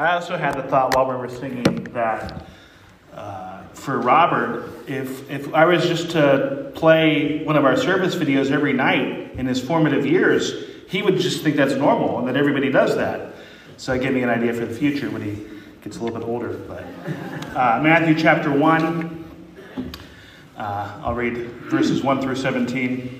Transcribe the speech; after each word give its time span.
I 0.00 0.14
also 0.14 0.38
had 0.38 0.54
the 0.54 0.62
thought 0.62 0.96
while 0.96 1.06
we 1.06 1.14
were 1.14 1.28
singing 1.28 1.84
that 1.92 2.46
uh, 3.12 3.64
for 3.74 3.98
Robert, 3.98 4.88
if, 4.88 5.30
if 5.30 5.52
I 5.52 5.66
was 5.66 5.82
just 5.82 6.12
to 6.12 6.72
play 6.74 7.44
one 7.44 7.54
of 7.54 7.66
our 7.66 7.76
service 7.76 8.14
videos 8.14 8.50
every 8.50 8.72
night 8.72 9.32
in 9.34 9.44
his 9.44 9.62
formative 9.62 10.06
years, 10.06 10.54
he 10.88 11.02
would 11.02 11.18
just 11.18 11.42
think 11.42 11.54
that's 11.54 11.74
normal 11.74 12.18
and 12.18 12.26
that 12.28 12.34
everybody 12.34 12.70
does 12.70 12.96
that. 12.96 13.34
So 13.76 13.92
it 13.92 14.00
gave 14.00 14.14
me 14.14 14.22
an 14.22 14.30
idea 14.30 14.54
for 14.54 14.64
the 14.64 14.74
future 14.74 15.10
when 15.10 15.20
he 15.20 15.46
gets 15.82 15.98
a 15.98 16.02
little 16.02 16.18
bit 16.18 16.26
older. 16.26 16.54
But 16.54 16.84
uh, 17.54 17.82
Matthew 17.82 18.14
chapter 18.14 18.50
1, 18.50 19.92
uh, 20.56 21.00
I'll 21.04 21.14
read 21.14 21.36
verses 21.64 22.02
1 22.02 22.22
through 22.22 22.36
17. 22.36 23.19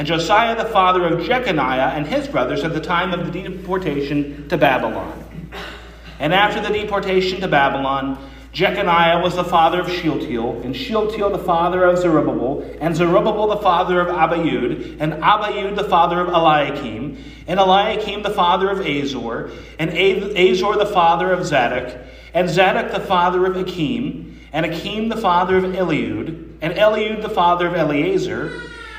and 0.00 0.06
Josiah 0.06 0.56
the 0.56 0.64
father 0.64 1.06
of 1.06 1.26
Jeconiah 1.26 1.92
and 1.94 2.06
his 2.06 2.26
brothers 2.26 2.64
at 2.64 2.72
the 2.72 2.80
time 2.80 3.12
of 3.12 3.30
the 3.30 3.42
deportation 3.42 4.48
to 4.48 4.56
Babylon. 4.56 5.52
And 6.18 6.32
after 6.32 6.58
the 6.58 6.70
deportation 6.72 7.42
to 7.42 7.48
Babylon, 7.48 8.16
Jeconiah 8.54 9.22
was 9.22 9.36
the 9.36 9.44
father 9.44 9.78
of 9.78 9.90
Shealtiel, 9.90 10.62
and 10.62 10.74
Shealtiel 10.74 11.28
the 11.28 11.44
father 11.44 11.84
of 11.84 11.98
Zerubbabel, 11.98 12.62
and 12.80 12.96
Zerubbabel 12.96 13.48
the 13.48 13.58
father 13.58 14.00
of 14.00 14.08
Abiud, 14.08 14.96
and 15.00 15.12
Abiud 15.22 15.76
the 15.76 15.84
father 15.84 16.18
of 16.18 16.28
Eliakim, 16.28 17.22
and 17.46 17.60
Eliakim 17.60 18.22
the 18.22 18.30
father 18.30 18.70
of 18.70 18.80
Azor, 18.80 19.50
and 19.78 19.90
Azor 19.90 20.76
the 20.78 20.90
father 20.94 21.30
of 21.30 21.44
Zadok, 21.44 21.94
and 22.32 22.48
Zadok 22.48 22.90
the 22.90 23.00
father 23.00 23.44
of 23.44 23.54
Achim, 23.54 24.40
and 24.54 24.64
Achim 24.64 25.10
the 25.10 25.18
father 25.18 25.58
of 25.58 25.64
Eliud, 25.64 26.56
and 26.62 26.72
Eliud 26.72 27.20
the 27.20 27.28
father 27.28 27.66
of 27.66 27.74
Eleazar, 27.74 28.50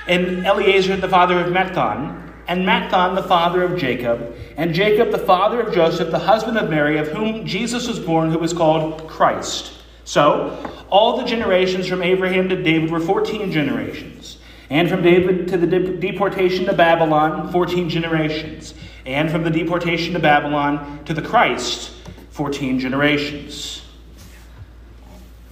and 0.07 0.45
Eleazar 0.45 0.97
the 0.97 1.09
father 1.09 1.39
of 1.39 1.51
Matthan, 1.51 2.33
and 2.47 2.65
Matthan 2.65 3.15
the 3.15 3.23
father 3.23 3.63
of 3.63 3.77
Jacob, 3.77 4.35
and 4.57 4.73
Jacob 4.73 5.11
the 5.11 5.17
father 5.17 5.61
of 5.61 5.73
Joseph, 5.73 6.11
the 6.11 6.19
husband 6.19 6.57
of 6.57 6.69
Mary, 6.69 6.97
of 6.97 7.07
whom 7.07 7.45
Jesus 7.45 7.87
was 7.87 7.99
born, 7.99 8.31
who 8.31 8.39
was 8.39 8.53
called 8.53 9.07
Christ. 9.07 9.73
So, 10.03 10.83
all 10.89 11.17
the 11.17 11.23
generations 11.23 11.87
from 11.87 12.01
Abraham 12.01 12.49
to 12.49 12.61
David 12.61 12.91
were 12.91 12.99
14 12.99 13.51
generations. 13.51 14.37
And 14.69 14.89
from 14.89 15.01
David 15.01 15.47
to 15.49 15.57
the 15.57 15.67
deportation 15.67 16.65
to 16.65 16.73
Babylon, 16.73 17.51
14 17.51 17.89
generations. 17.89 18.73
And 19.05 19.29
from 19.29 19.43
the 19.43 19.49
deportation 19.49 20.13
to 20.13 20.19
Babylon 20.19 21.03
to 21.05 21.13
the 21.13 21.21
Christ, 21.21 21.91
14 22.31 22.79
generations. 22.79 23.80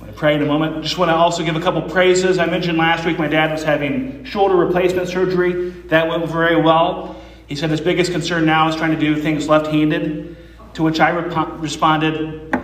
To 0.09 0.15
pray 0.15 0.33
in 0.33 0.41
a 0.41 0.45
moment. 0.47 0.81
Just 0.81 0.97
want 0.97 1.09
to 1.09 1.15
also 1.15 1.45
give 1.45 1.55
a 1.55 1.61
couple 1.61 1.83
praises. 1.83 2.39
I 2.39 2.47
mentioned 2.47 2.79
last 2.79 3.05
week 3.05 3.19
my 3.19 3.27
dad 3.27 3.51
was 3.51 3.61
having 3.61 4.23
shoulder 4.25 4.55
replacement 4.55 5.07
surgery. 5.07 5.69
That 5.89 6.07
went 6.07 6.27
very 6.27 6.59
well. 6.59 7.21
He 7.45 7.55
said 7.55 7.69
his 7.69 7.79
biggest 7.79 8.11
concern 8.11 8.43
now 8.43 8.67
is 8.67 8.75
trying 8.75 8.89
to 8.89 8.99
do 8.99 9.21
things 9.21 9.47
left 9.47 9.67
handed, 9.67 10.35
to 10.73 10.81
which 10.81 10.99
I 10.99 11.11
rep- 11.11 11.61
responded, 11.61 12.55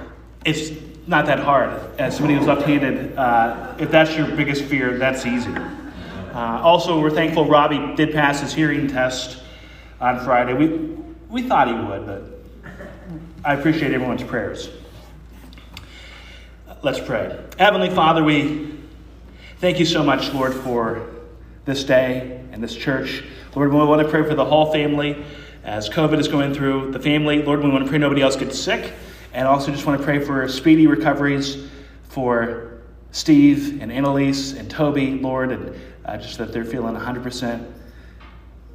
It's 0.44 0.72
not 1.06 1.28
that 1.28 1.38
hard. 1.38 1.70
As 2.00 2.16
somebody 2.16 2.34
who's 2.36 2.48
left 2.48 2.64
handed, 2.64 3.16
uh, 3.16 3.76
if 3.78 3.92
that's 3.92 4.18
your 4.18 4.26
biggest 4.36 4.64
fear, 4.64 4.98
that's 4.98 5.24
easy. 5.28 5.54
Uh, 5.54 6.62
also, 6.64 7.00
we're 7.00 7.12
thankful 7.12 7.46
Robbie 7.46 7.96
did 7.96 8.12
pass 8.12 8.42
his 8.42 8.56
hearing 8.56 8.88
test 8.88 9.44
on 10.02 10.20
Friday. 10.26 10.56
We, 10.56 10.68
we 11.30 11.48
thought 11.48 11.68
he 11.68 11.76
would, 11.76 12.08
but 12.08 12.24
I 13.44 13.54
appreciate 13.54 13.92
everyone's 13.94 14.24
prayers. 14.24 14.68
Let's 16.86 17.00
pray. 17.00 17.36
Heavenly 17.58 17.90
Father, 17.90 18.24
we 18.24 18.72
thank 19.58 19.80
you 19.80 19.88
so 19.88 20.04
much, 20.04 20.32
Lord, 20.36 20.54
for 20.54 21.10
this 21.66 21.84
day 21.84 22.40
and 22.52 22.62
this 22.62 22.76
church. 22.76 23.24
Lord, 23.56 23.72
we 23.72 23.78
want 23.80 24.04
to 24.04 24.08
pray 24.08 24.22
for 24.22 24.36
the 24.36 24.46
whole 24.46 24.72
family 24.72 25.26
as 25.64 25.90
COVID 25.90 26.20
is 26.20 26.28
going 26.28 26.54
through 26.54 26.92
the 26.92 27.00
family. 27.00 27.42
Lord, 27.42 27.64
we 27.64 27.72
want 27.72 27.86
to 27.86 27.90
pray 27.90 27.98
nobody 27.98 28.22
else 28.22 28.36
gets 28.36 28.60
sick. 28.60 28.94
And 29.34 29.48
also 29.48 29.72
just 29.72 29.88
want 29.88 30.00
to 30.00 30.06
pray 30.06 30.20
for 30.20 30.48
speedy 30.48 30.86
recoveries 30.86 31.68
for 32.04 32.82
Steve 33.10 33.82
and 33.82 33.92
Annalise 33.92 34.54
and 34.54 34.70
Toby, 34.70 35.18
Lord, 35.20 35.52
and 35.54 35.76
uh, 36.06 36.18
just 36.18 36.38
that 36.38 36.54
they're 36.54 36.66
feeling 36.66 36.94
100% 36.94 37.66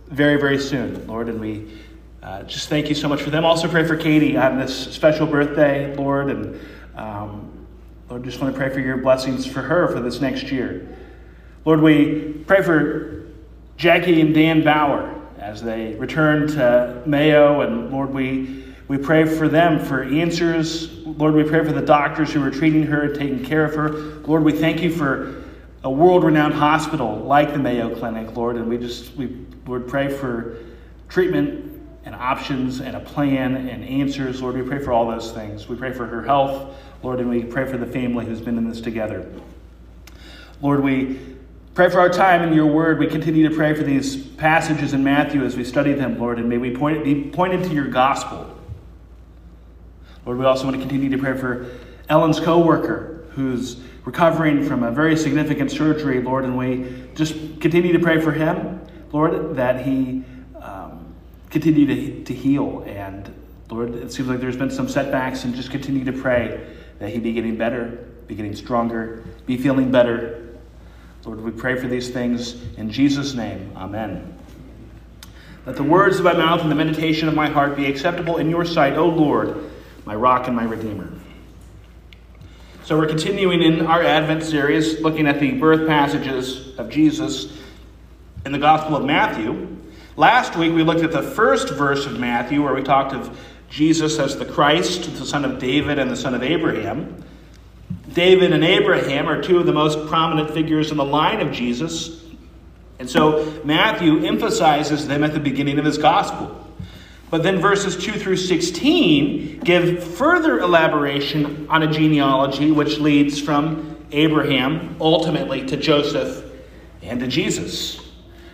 very, 0.09 0.41
very 0.41 0.59
soon, 0.59 1.07
Lord. 1.07 1.29
And 1.29 1.41
we 1.41 1.79
uh, 2.25 2.43
just 2.43 2.69
thank 2.69 2.89
you 2.89 2.97
so 2.97 3.09
much 3.09 3.23
for 3.23 3.31
them. 3.31 3.45
Also 3.45 3.69
pray 3.69 3.87
for 3.87 3.97
Katie 3.97 4.37
on 4.37 4.59
this 4.59 4.93
special 4.93 5.29
birthday, 5.29 5.95
Lord, 5.95 6.29
and 6.29 6.61
um, 6.97 7.60
Lord, 8.11 8.25
just 8.25 8.41
want 8.41 8.53
to 8.53 8.59
pray 8.59 8.69
for 8.71 8.81
your 8.81 8.97
blessings 8.97 9.47
for 9.47 9.63
her 9.63 9.87
for 9.87 10.01
this 10.01 10.21
next 10.21 10.51
year. 10.51 10.85
Lord, 11.65 11.81
we 11.81 12.43
pray 12.45 12.61
for 12.61 13.27
Jackie 13.77 14.21
and 14.21 14.35
Dan 14.35 14.65
Bauer 14.65 15.15
as 15.39 15.63
they 15.63 15.95
return 15.95 16.49
to 16.49 17.05
Mayo. 17.07 17.61
And 17.61 17.93
Lord, 17.93 18.13
we, 18.13 18.65
we 18.89 18.99
pray 18.99 19.25
for 19.25 19.47
them 19.47 19.79
for 19.79 20.03
answers. 20.03 20.91
Lord, 21.07 21.35
we 21.35 21.45
pray 21.45 21.65
for 21.65 21.71
the 21.71 21.81
doctors 21.81 22.33
who 22.33 22.43
are 22.43 22.51
treating 22.51 22.83
her 22.83 23.03
and 23.03 23.15
taking 23.15 23.45
care 23.45 23.65
of 23.65 23.77
her. 23.77 23.91
Lord, 24.27 24.43
we 24.43 24.55
thank 24.55 24.83
you 24.83 24.93
for 24.93 25.45
a 25.85 25.91
world 25.91 26.25
renowned 26.25 26.55
hospital 26.55 27.15
like 27.15 27.53
the 27.53 27.61
Mayo 27.61 27.95
Clinic, 27.95 28.35
Lord. 28.35 28.57
And 28.57 28.69
we 28.69 28.77
just, 28.77 29.15
we, 29.15 29.37
Lord, 29.67 29.87
pray 29.87 30.09
for 30.09 30.57
treatment 31.09 31.81
and 32.05 32.17
options 32.17 32.81
and 32.81 32.97
a 32.97 33.01
plan 33.01 33.69
and 33.69 33.85
answers. 33.85 34.43
Lord, 34.43 34.57
we 34.57 34.63
pray 34.63 34.83
for 34.83 34.91
all 34.91 35.09
those 35.09 35.31
things. 35.31 35.69
We 35.69 35.77
pray 35.77 35.93
for 35.93 36.07
her 36.07 36.25
health. 36.25 36.75
Lord, 37.03 37.21
and 37.21 37.31
we 37.31 37.43
pray 37.45 37.71
for 37.71 37.79
the 37.79 37.87
family 37.87 38.27
who's 38.27 38.41
been 38.41 38.59
in 38.59 38.69
this 38.69 38.81
together. 38.81 39.27
Lord, 40.61 40.83
we 40.83 41.19
pray 41.75 41.89
for 41.89 41.99
our 41.99 42.11
time 42.11 42.43
in 42.43 42.53
your 42.53 42.67
word. 42.67 42.99
We 42.99 43.07
continue 43.07 43.49
to 43.49 43.55
pray 43.55 43.75
for 43.75 43.83
these 43.83 44.17
passages 44.17 44.93
in 44.93 45.03
Matthew 45.03 45.43
as 45.43 45.57
we 45.57 45.65
study 45.65 45.95
them, 45.95 46.19
Lord, 46.19 46.39
and 46.39 46.49
may 46.49 46.59
we 46.59 46.77
point, 46.77 47.05
be 47.05 47.31
pointed 47.31 47.65
to 47.65 47.75
your 47.75 47.89
gospel. 47.89 48.55
Lord, 50.27 50.39
we 50.39 50.45
also 50.45 50.65
want 50.65 50.77
to 50.77 50.81
continue 50.81 51.09
to 51.09 51.19
pray 51.19 51.37
for 51.39 51.67
Ellen's 52.11 52.39
co 52.39 52.59
worker 52.59 53.25
who's 53.31 53.81
recovering 54.05 54.63
from 54.67 54.83
a 54.83 54.91
very 54.91 55.17
significant 55.17 55.71
surgery, 55.71 56.21
Lord, 56.23 56.45
and 56.45 56.59
we 56.59 57.09
just 57.15 57.35
continue 57.61 57.93
to 57.93 57.99
pray 57.99 58.21
for 58.21 58.33
him, 58.33 58.81
Lord, 59.13 59.57
that 59.57 59.87
he 59.87 60.23
um, 60.61 61.15
continue 61.49 61.87
to, 61.87 62.25
to 62.25 62.35
heal. 62.35 62.85
And 62.87 63.33
Lord, 63.71 63.95
it 63.95 64.13
seems 64.13 64.29
like 64.29 64.41
there's 64.41 64.57
been 64.57 64.71
some 64.71 64.89
setbacks, 64.89 65.45
and 65.45 65.55
just 65.55 65.71
continue 65.71 66.05
to 66.05 66.13
pray 66.13 66.67
that 67.01 67.11
he 67.11 67.19
be 67.19 67.33
getting 67.33 67.57
better, 67.57 68.07
be 68.29 68.37
getting 68.37 68.55
stronger, 68.55 69.25
be 69.47 69.57
feeling 69.57 69.91
better. 69.91 70.47
Lord, 71.25 71.41
we 71.41 71.51
pray 71.51 71.75
for 71.75 71.89
these 71.89 72.11
things 72.11 72.63
in 72.77 72.91
Jesus' 72.91 73.35
name. 73.35 73.73
Amen. 73.77 74.39
Let 75.67 75.77
the 75.77 75.83
words 75.83 76.19
of 76.19 76.25
my 76.25 76.35
mouth 76.35 76.61
and 76.61 76.71
the 76.71 76.77
meditation 76.77 77.29
of 77.29 77.35
my 77.35 77.49
heart 77.49 77.77
be 77.77 77.87
acceptable 77.87 78.37
in 78.37 78.49
your 78.49 78.65
sight, 78.65 78.95
O 78.95 79.07
Lord, 79.07 79.71
my 80.05 80.15
rock 80.15 80.47
and 80.47 80.57
my 80.57 80.65
redeemer. 80.65 81.11
So 82.85 82.97
we're 82.99 83.07
continuing 83.07 83.63
in 83.63 83.87
our 83.87 84.03
Advent 84.03 84.43
series, 84.43 85.01
looking 85.01 85.27
at 85.27 85.39
the 85.39 85.53
birth 85.53 85.87
passages 85.87 86.77
of 86.79 86.91
Jesus 86.91 87.57
in 88.45 88.53
the 88.53 88.59
Gospel 88.59 88.97
of 88.97 89.05
Matthew. 89.05 89.77
Last 90.17 90.57
week 90.57 90.73
we 90.73 90.83
looked 90.83 91.03
at 91.03 91.13
the 91.13 91.23
first 91.23 91.71
verse 91.71 92.05
of 92.07 92.19
Matthew, 92.19 92.63
where 92.63 92.75
we 92.75 92.83
talked 92.83 93.15
of 93.15 93.39
Jesus 93.71 94.19
as 94.19 94.37
the 94.37 94.45
Christ, 94.45 95.17
the 95.17 95.25
son 95.25 95.45
of 95.45 95.59
David 95.59 95.99
and 95.99 96.11
the 96.11 96.17
son 96.17 96.35
of 96.35 96.43
Abraham. 96.43 97.25
David 98.13 98.53
and 98.53 98.65
Abraham 98.65 99.29
are 99.29 99.41
two 99.41 99.59
of 99.59 99.67
the 99.67 99.73
most 99.73 100.09
prominent 100.09 100.51
figures 100.51 100.91
in 100.91 100.97
the 100.97 101.05
line 101.05 101.41
of 101.41 101.53
Jesus. 101.53 102.25
And 102.99 103.09
so 103.09 103.63
Matthew 103.65 104.27
emphasizes 104.27 105.07
them 105.07 105.25
at 105.25 105.33
the 105.33 105.41
beginning 105.41 105.79
of 105.79 105.85
his 105.85 105.97
gospel. 105.97 106.57
But 107.31 107.45
then 107.45 107.61
verses 107.61 107.97
2 107.97 108.13
through 108.13 108.37
16 108.37 109.61
give 109.61 110.03
further 110.03 110.59
elaboration 110.59 111.69
on 111.71 111.85
a 111.85 111.91
genealogy 111.91 112.73
which 112.73 112.99
leads 112.99 113.41
from 113.41 113.97
Abraham 114.11 114.97
ultimately 115.01 115.65
to 115.67 115.77
Joseph 115.77 116.45
and 117.03 117.21
to 117.21 117.29
Jesus. 117.29 118.01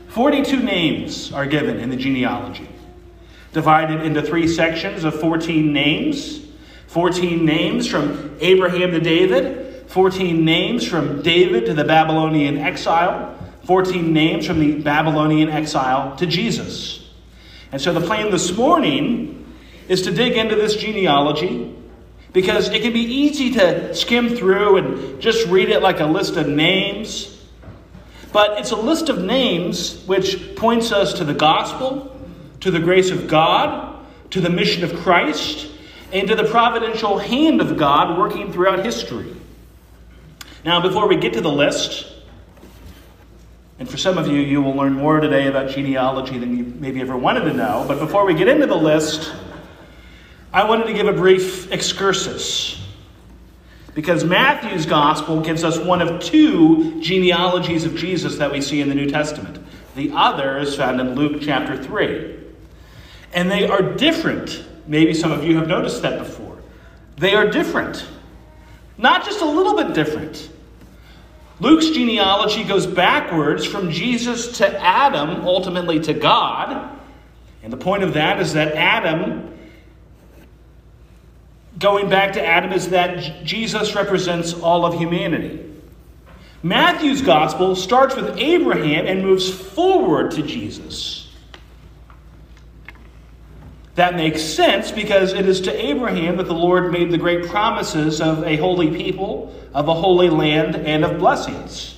42 0.08 0.62
names 0.62 1.32
are 1.32 1.46
given 1.46 1.78
in 1.78 1.88
the 1.88 1.96
genealogy, 1.96 2.68
divided 3.56 4.02
into 4.02 4.20
three 4.20 4.46
sections 4.46 5.02
of 5.02 5.18
14 5.18 5.72
names 5.72 6.46
14 6.88 7.44
names 7.44 7.86
from 7.86 8.36
Abraham 8.40 8.92
to 8.92 9.00
David, 9.00 9.90
14 9.90 10.44
names 10.44 10.86
from 10.86 11.20
David 11.20 11.66
to 11.66 11.74
the 11.74 11.84
Babylonian 11.84 12.56
exile, 12.56 13.36
14 13.64 14.12
names 14.14 14.46
from 14.46 14.60
the 14.60 14.80
Babylonian 14.80 15.50
exile 15.50 16.16
to 16.16 16.26
Jesus. 16.26 17.06
And 17.70 17.82
so 17.82 17.92
the 17.92 18.00
plan 18.00 18.30
this 18.30 18.56
morning 18.56 19.54
is 19.88 20.02
to 20.02 20.10
dig 20.10 20.38
into 20.38 20.54
this 20.54 20.76
genealogy 20.76 21.74
because 22.32 22.70
it 22.70 22.80
can 22.80 22.94
be 22.94 23.00
easy 23.00 23.50
to 23.52 23.94
skim 23.94 24.34
through 24.34 24.78
and 24.78 25.20
just 25.20 25.46
read 25.48 25.68
it 25.68 25.82
like 25.82 26.00
a 26.00 26.06
list 26.06 26.36
of 26.36 26.48
names. 26.48 27.46
But 28.32 28.58
it's 28.58 28.70
a 28.70 28.76
list 28.76 29.10
of 29.10 29.22
names 29.22 30.02
which 30.06 30.56
points 30.56 30.92
us 30.92 31.14
to 31.14 31.24
the 31.24 31.34
gospel, 31.34 32.15
to 32.60 32.70
the 32.70 32.80
grace 32.80 33.10
of 33.10 33.28
God, 33.28 34.06
to 34.30 34.40
the 34.40 34.50
mission 34.50 34.84
of 34.84 34.94
Christ, 34.96 35.68
and 36.12 36.28
to 36.28 36.34
the 36.34 36.44
providential 36.44 37.18
hand 37.18 37.60
of 37.60 37.76
God 37.76 38.18
working 38.18 38.52
throughout 38.52 38.84
history. 38.84 39.34
Now, 40.64 40.80
before 40.80 41.06
we 41.08 41.16
get 41.16 41.32
to 41.34 41.40
the 41.40 41.50
list, 41.50 42.12
and 43.78 43.88
for 43.88 43.98
some 43.98 44.16
of 44.16 44.26
you, 44.26 44.40
you 44.40 44.62
will 44.62 44.74
learn 44.74 44.94
more 44.94 45.20
today 45.20 45.48
about 45.48 45.70
genealogy 45.70 46.38
than 46.38 46.56
you 46.56 46.64
maybe 46.64 47.00
ever 47.00 47.16
wanted 47.16 47.40
to 47.40 47.52
know. 47.52 47.84
But 47.86 47.98
before 47.98 48.24
we 48.24 48.34
get 48.34 48.48
into 48.48 48.66
the 48.66 48.76
list, 48.76 49.32
I 50.52 50.64
wanted 50.64 50.86
to 50.86 50.94
give 50.94 51.06
a 51.06 51.12
brief 51.12 51.70
excursus. 51.70 52.82
Because 53.94 54.24
Matthew's 54.24 54.86
gospel 54.86 55.40
gives 55.40 55.64
us 55.64 55.78
one 55.78 56.02
of 56.02 56.22
two 56.22 57.00
genealogies 57.00 57.84
of 57.84 57.94
Jesus 57.94 58.36
that 58.36 58.50
we 58.50 58.60
see 58.60 58.80
in 58.80 58.88
the 58.88 58.94
New 58.94 59.08
Testament. 59.10 59.58
The 59.94 60.12
other 60.14 60.58
is 60.58 60.74
found 60.74 61.00
in 61.00 61.14
Luke 61.14 61.40
chapter 61.42 61.82
3. 61.82 62.45
And 63.36 63.50
they 63.50 63.68
are 63.68 63.82
different. 63.82 64.64
Maybe 64.86 65.12
some 65.12 65.30
of 65.30 65.44
you 65.44 65.58
have 65.58 65.68
noticed 65.68 66.00
that 66.02 66.18
before. 66.18 66.56
They 67.18 67.34
are 67.34 67.48
different. 67.48 68.06
Not 68.96 69.26
just 69.26 69.42
a 69.42 69.44
little 69.44 69.76
bit 69.76 69.92
different. 69.92 70.48
Luke's 71.60 71.90
genealogy 71.90 72.64
goes 72.64 72.86
backwards 72.86 73.66
from 73.66 73.90
Jesus 73.90 74.58
to 74.58 74.80
Adam, 74.82 75.46
ultimately 75.46 76.00
to 76.00 76.14
God. 76.14 76.98
And 77.62 77.70
the 77.70 77.76
point 77.76 78.02
of 78.02 78.14
that 78.14 78.40
is 78.40 78.54
that 78.54 78.72
Adam, 78.74 79.54
going 81.78 82.08
back 82.08 82.32
to 82.34 82.44
Adam, 82.44 82.72
is 82.72 82.88
that 82.88 83.44
Jesus 83.44 83.94
represents 83.94 84.54
all 84.54 84.86
of 84.86 84.94
humanity. 84.94 85.62
Matthew's 86.62 87.20
gospel 87.20 87.76
starts 87.76 88.16
with 88.16 88.38
Abraham 88.38 89.06
and 89.06 89.22
moves 89.22 89.50
forward 89.50 90.30
to 90.32 90.42
Jesus. 90.42 91.25
That 93.96 94.14
makes 94.14 94.42
sense 94.42 94.92
because 94.92 95.32
it 95.32 95.48
is 95.48 95.62
to 95.62 95.74
Abraham 95.74 96.36
that 96.36 96.46
the 96.46 96.54
Lord 96.54 96.92
made 96.92 97.10
the 97.10 97.16
great 97.16 97.46
promises 97.46 98.20
of 98.20 98.44
a 98.44 98.56
holy 98.56 98.94
people, 98.94 99.54
of 99.72 99.88
a 99.88 99.94
holy 99.94 100.28
land, 100.28 100.76
and 100.76 101.02
of 101.02 101.18
blessings. 101.18 101.96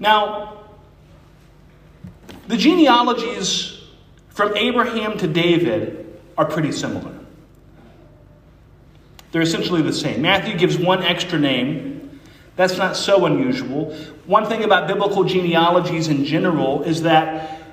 Now, 0.00 0.64
the 2.48 2.56
genealogies 2.56 3.80
from 4.30 4.56
Abraham 4.56 5.16
to 5.18 5.28
David 5.28 6.20
are 6.36 6.44
pretty 6.44 6.72
similar. 6.72 7.12
They're 9.30 9.42
essentially 9.42 9.82
the 9.82 9.92
same. 9.92 10.22
Matthew 10.22 10.56
gives 10.58 10.76
one 10.76 11.04
extra 11.04 11.38
name. 11.38 12.20
That's 12.56 12.76
not 12.76 12.96
so 12.96 13.26
unusual. 13.26 13.94
One 14.26 14.46
thing 14.46 14.64
about 14.64 14.88
biblical 14.88 15.22
genealogies 15.22 16.08
in 16.08 16.24
general 16.24 16.82
is 16.82 17.02
that 17.02 17.63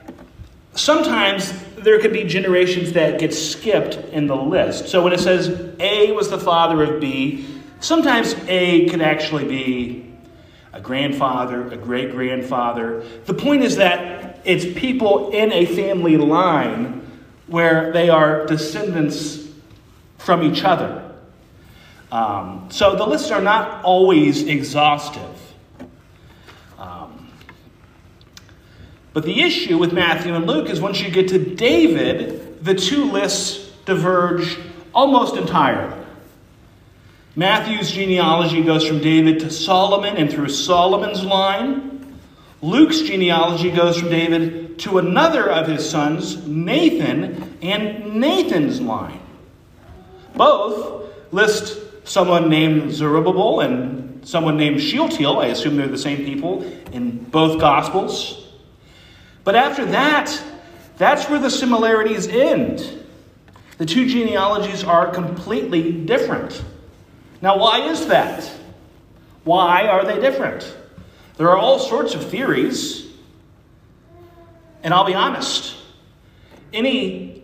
sometimes 0.81 1.53
there 1.75 1.99
could 1.99 2.13
be 2.13 2.23
generations 2.23 2.93
that 2.93 3.19
get 3.19 3.33
skipped 3.33 3.95
in 4.13 4.27
the 4.27 4.35
list. 4.35 4.89
So 4.89 5.03
when 5.03 5.13
it 5.13 5.19
says 5.19 5.75
A 5.79 6.11
was 6.11 6.29
the 6.29 6.39
father 6.39 6.83
of 6.83 6.99
B, 6.99 7.47
sometimes 7.79 8.35
A 8.47 8.89
could 8.89 9.01
actually 9.01 9.45
be 9.45 10.11
a 10.73 10.81
grandfather, 10.81 11.67
a 11.67 11.77
great 11.77 12.11
grandfather. 12.11 13.03
The 13.25 13.33
point 13.33 13.63
is 13.63 13.75
that 13.77 14.39
it's 14.43 14.65
people 14.79 15.31
in 15.31 15.51
a 15.51 15.65
family 15.65 16.17
line 16.17 17.05
where 17.47 17.91
they 17.91 18.09
are 18.09 18.45
descendants 18.45 19.47
from 20.17 20.43
each 20.43 20.63
other. 20.63 21.11
Um, 22.11 22.67
so 22.69 22.95
the 22.95 23.05
lists 23.05 23.31
are 23.31 23.41
not 23.41 23.83
always 23.83 24.43
exhaustive. 24.43 25.40
But 29.13 29.23
the 29.23 29.41
issue 29.41 29.77
with 29.77 29.93
Matthew 29.93 30.33
and 30.33 30.47
Luke 30.47 30.69
is 30.69 30.79
once 30.79 31.01
you 31.01 31.11
get 31.11 31.27
to 31.29 31.55
David, 31.55 32.63
the 32.63 32.73
two 32.73 33.11
lists 33.11 33.71
diverge 33.85 34.57
almost 34.93 35.35
entirely. 35.35 35.97
Matthew's 37.35 37.91
genealogy 37.91 38.61
goes 38.61 38.85
from 38.85 38.99
David 38.99 39.39
to 39.39 39.49
Solomon 39.49 40.17
and 40.17 40.29
through 40.29 40.49
Solomon's 40.49 41.23
line. 41.23 42.17
Luke's 42.61 43.01
genealogy 43.01 43.71
goes 43.71 43.99
from 43.99 44.09
David 44.09 44.77
to 44.79 44.97
another 44.97 45.49
of 45.49 45.67
his 45.67 45.89
sons, 45.89 46.45
Nathan, 46.45 47.57
and 47.61 48.15
Nathan's 48.15 48.81
line. 48.81 49.19
Both 50.35 51.11
list 51.31 51.79
someone 52.07 52.49
named 52.49 52.91
Zerubbabel 52.91 53.61
and 53.61 54.27
someone 54.27 54.57
named 54.57 54.81
Shealtiel. 54.81 55.39
I 55.39 55.47
assume 55.47 55.77
they're 55.77 55.87
the 55.87 55.97
same 55.97 56.25
people 56.25 56.63
in 56.91 57.23
both 57.25 57.59
Gospels. 57.59 58.50
But 59.43 59.55
after 59.55 59.85
that, 59.85 60.41
that's 60.97 61.29
where 61.29 61.39
the 61.39 61.49
similarities 61.49 62.27
end. 62.27 63.05
The 63.77 63.85
two 63.85 64.07
genealogies 64.07 64.83
are 64.83 65.09
completely 65.09 65.91
different. 65.91 66.63
Now, 67.41 67.57
why 67.57 67.89
is 67.89 68.07
that? 68.07 68.49
Why 69.43 69.87
are 69.87 70.05
they 70.05 70.19
different? 70.19 70.77
There 71.37 71.49
are 71.49 71.57
all 71.57 71.79
sorts 71.79 72.13
of 72.13 72.29
theories. 72.29 73.07
And 74.83 74.93
I'll 74.93 75.05
be 75.05 75.15
honest, 75.15 75.75
any 76.73 77.43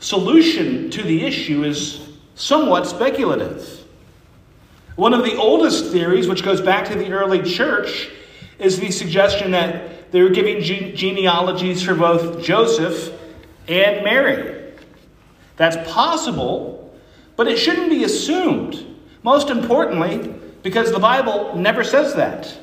solution 0.00 0.90
to 0.90 1.02
the 1.02 1.26
issue 1.26 1.64
is 1.64 2.08
somewhat 2.34 2.86
speculative. 2.86 3.84
One 4.94 5.12
of 5.12 5.24
the 5.24 5.36
oldest 5.36 5.92
theories, 5.92 6.26
which 6.26 6.42
goes 6.42 6.62
back 6.62 6.86
to 6.88 6.94
the 6.94 7.10
early 7.12 7.42
church, 7.42 8.08
is 8.58 8.80
the 8.80 8.90
suggestion 8.90 9.50
that 9.50 9.90
they 10.10 10.22
were 10.22 10.30
giving 10.30 10.62
genealogies 10.62 11.82
for 11.82 11.94
both 11.94 12.42
Joseph 12.42 13.12
and 13.68 14.04
Mary. 14.04 14.72
That's 15.56 15.76
possible, 15.92 16.94
but 17.34 17.48
it 17.48 17.56
shouldn't 17.56 17.90
be 17.90 18.04
assumed. 18.04 18.84
Most 19.22 19.50
importantly, 19.50 20.34
because 20.62 20.92
the 20.92 20.98
Bible 20.98 21.56
never 21.56 21.82
says 21.82 22.14
that. 22.14 22.56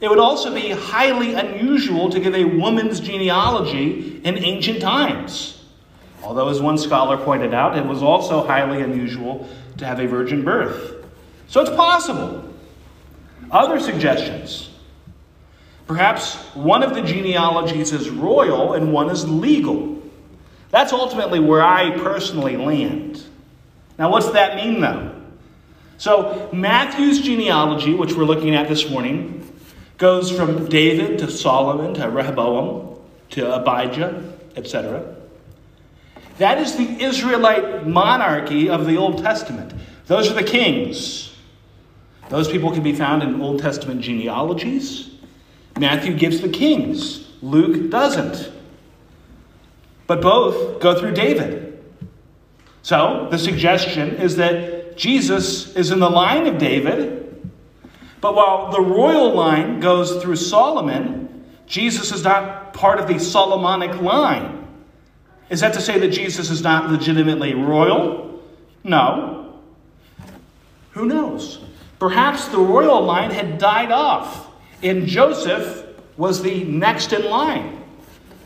It 0.00 0.10
would 0.10 0.18
also 0.18 0.52
be 0.52 0.70
highly 0.70 1.34
unusual 1.34 2.10
to 2.10 2.18
give 2.18 2.34
a 2.34 2.44
woman's 2.44 2.98
genealogy 2.98 4.20
in 4.24 4.38
ancient 4.38 4.80
times. 4.80 5.64
Although, 6.24 6.48
as 6.48 6.60
one 6.60 6.78
scholar 6.78 7.16
pointed 7.16 7.54
out, 7.54 7.78
it 7.78 7.86
was 7.86 8.02
also 8.02 8.44
highly 8.44 8.82
unusual 8.82 9.48
to 9.78 9.84
have 9.84 10.00
a 10.00 10.06
virgin 10.06 10.44
birth. 10.44 11.04
So 11.46 11.60
it's 11.60 11.70
possible. 11.70 12.52
Other 13.50 13.78
suggestions 13.78 14.71
Perhaps 15.86 16.36
one 16.54 16.82
of 16.82 16.94
the 16.94 17.02
genealogies 17.02 17.92
is 17.92 18.08
royal 18.08 18.74
and 18.74 18.92
one 18.92 19.10
is 19.10 19.28
legal. 19.28 20.00
That's 20.70 20.92
ultimately 20.92 21.40
where 21.40 21.62
I 21.62 21.98
personally 21.98 22.56
land. 22.56 23.22
Now, 23.98 24.10
what's 24.10 24.30
that 24.30 24.56
mean, 24.56 24.80
though? 24.80 25.14
So, 25.98 26.48
Matthew's 26.52 27.20
genealogy, 27.20 27.94
which 27.94 28.14
we're 28.14 28.24
looking 28.24 28.54
at 28.54 28.68
this 28.68 28.90
morning, 28.90 29.38
goes 29.98 30.30
from 30.30 30.66
David 30.68 31.18
to 31.18 31.30
Solomon 31.30 31.94
to 31.94 32.08
Rehoboam 32.08 32.98
to 33.30 33.54
Abijah, 33.54 34.32
etc. 34.56 35.14
That 36.38 36.58
is 36.58 36.76
the 36.76 37.02
Israelite 37.02 37.86
monarchy 37.86 38.68
of 38.68 38.86
the 38.86 38.96
Old 38.96 39.18
Testament. 39.18 39.72
Those 40.06 40.30
are 40.30 40.34
the 40.34 40.42
kings. 40.42 41.36
Those 42.30 42.48
people 42.48 42.72
can 42.72 42.82
be 42.82 42.94
found 42.94 43.22
in 43.22 43.40
Old 43.40 43.60
Testament 43.60 44.00
genealogies. 44.00 45.11
Matthew 45.78 46.14
gives 46.14 46.40
the 46.40 46.48
kings, 46.48 47.28
Luke 47.42 47.90
doesn't. 47.90 48.50
but 50.06 50.20
both 50.20 50.80
go 50.80 50.98
through 50.98 51.12
David. 51.14 51.82
So 52.82 53.28
the 53.30 53.38
suggestion 53.38 54.16
is 54.16 54.36
that 54.36 54.96
Jesus 54.96 55.74
is 55.74 55.90
in 55.90 56.00
the 56.00 56.10
line 56.10 56.46
of 56.46 56.58
David, 56.58 57.50
but 58.20 58.34
while 58.34 58.70
the 58.70 58.80
royal 58.80 59.34
line 59.34 59.80
goes 59.80 60.22
through 60.22 60.36
Solomon, 60.36 61.46
Jesus 61.66 62.12
is 62.12 62.24
not 62.24 62.74
part 62.74 63.00
of 63.00 63.08
the 63.08 63.18
Solomonic 63.18 64.02
line. 64.02 64.66
Is 65.48 65.60
that 65.60 65.72
to 65.74 65.80
say 65.80 65.98
that 65.98 66.08
Jesus 66.08 66.50
is 66.50 66.62
not 66.62 66.90
legitimately 66.90 67.54
royal? 67.54 68.42
No. 68.84 69.60
Who 70.90 71.06
knows? 71.06 71.64
Perhaps 71.98 72.48
the 72.48 72.58
royal 72.58 73.02
line 73.02 73.30
had 73.30 73.58
died 73.58 73.92
off, 73.92 74.48
and 74.82 75.06
Joseph 75.06 75.86
was 76.16 76.42
the 76.42 76.64
next 76.64 77.12
in 77.12 77.24
line. 77.24 77.82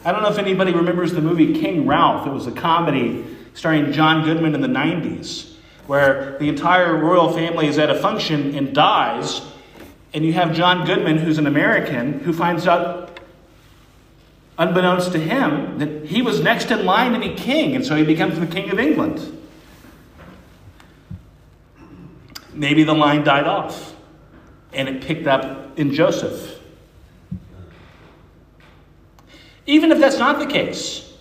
I 0.05 0.13
don't 0.13 0.23
know 0.23 0.29
if 0.29 0.39
anybody 0.39 0.73
remembers 0.73 1.13
the 1.13 1.21
movie 1.21 1.59
King 1.59 1.87
Ralph. 1.87 2.27
It 2.27 2.31
was 2.31 2.47
a 2.47 2.53
comedy 2.53 3.25
starring 3.55 3.93
John 3.93 4.25
Goodman 4.25 4.55
in 4.55 4.61
the 4.61 4.69
90s, 4.69 5.55
where 5.87 6.39
the 6.39 6.49
entire 6.49 6.97
royal 6.97 7.33
family 7.33 7.67
is 7.67 7.79
at 7.79 7.91
a 7.91 7.95
function 7.97 8.55
and 8.55 8.75
dies, 8.75 9.41
and 10.13 10.25
you 10.25 10.33
have 10.35 10.55
John 10.55 10.87
Goodman, 10.87 11.19
who's 11.19 11.39
an 11.39 11.47
American, 11.47 12.21
who 12.21 12.33
finds 12.33 12.67
out, 12.67 13.19
unbeknownst 14.59 15.13
to 15.13 15.19
him, 15.19 15.79
that 15.79 16.07
he 16.07 16.23
was 16.23 16.41
next 16.41 16.71
in 16.71 16.85
line 16.85 17.13
to 17.15 17.19
be 17.19 17.35
king, 17.35 17.75
and 17.75 17.85
so 17.85 17.97
he 17.97 18.05
becomes 18.05 18.39
the 18.39 18.47
King 18.47 18.71
of 18.71 18.79
England. 18.79 19.33
Maybe 22.53 22.85
the 22.85 22.95
line 22.95 23.25
died 23.25 23.47
off 23.47 23.96
and 24.73 24.89
it 24.89 25.03
picked 25.03 25.27
up 25.27 25.79
in 25.79 25.93
Joseph. 25.93 26.61
Even 29.67 29.91
if 29.91 29.99
that's 29.99 30.19
not 30.19 30.39
the 30.39 30.47
case, 30.47 31.13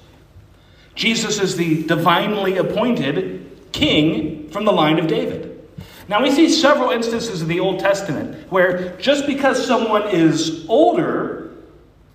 Jesus 0.93 1.39
is 1.39 1.55
the 1.55 1.83
divinely 1.83 2.57
appointed 2.57 3.71
king 3.71 4.49
from 4.49 4.65
the 4.65 4.71
line 4.71 4.99
of 4.99 5.07
David. 5.07 5.51
Now, 6.07 6.21
we 6.21 6.31
see 6.31 6.49
several 6.49 6.91
instances 6.91 7.41
in 7.41 7.47
the 7.47 7.59
Old 7.59 7.79
Testament 7.79 8.51
where 8.51 8.95
just 8.97 9.25
because 9.25 9.65
someone 9.65 10.07
is 10.09 10.65
older 10.69 11.51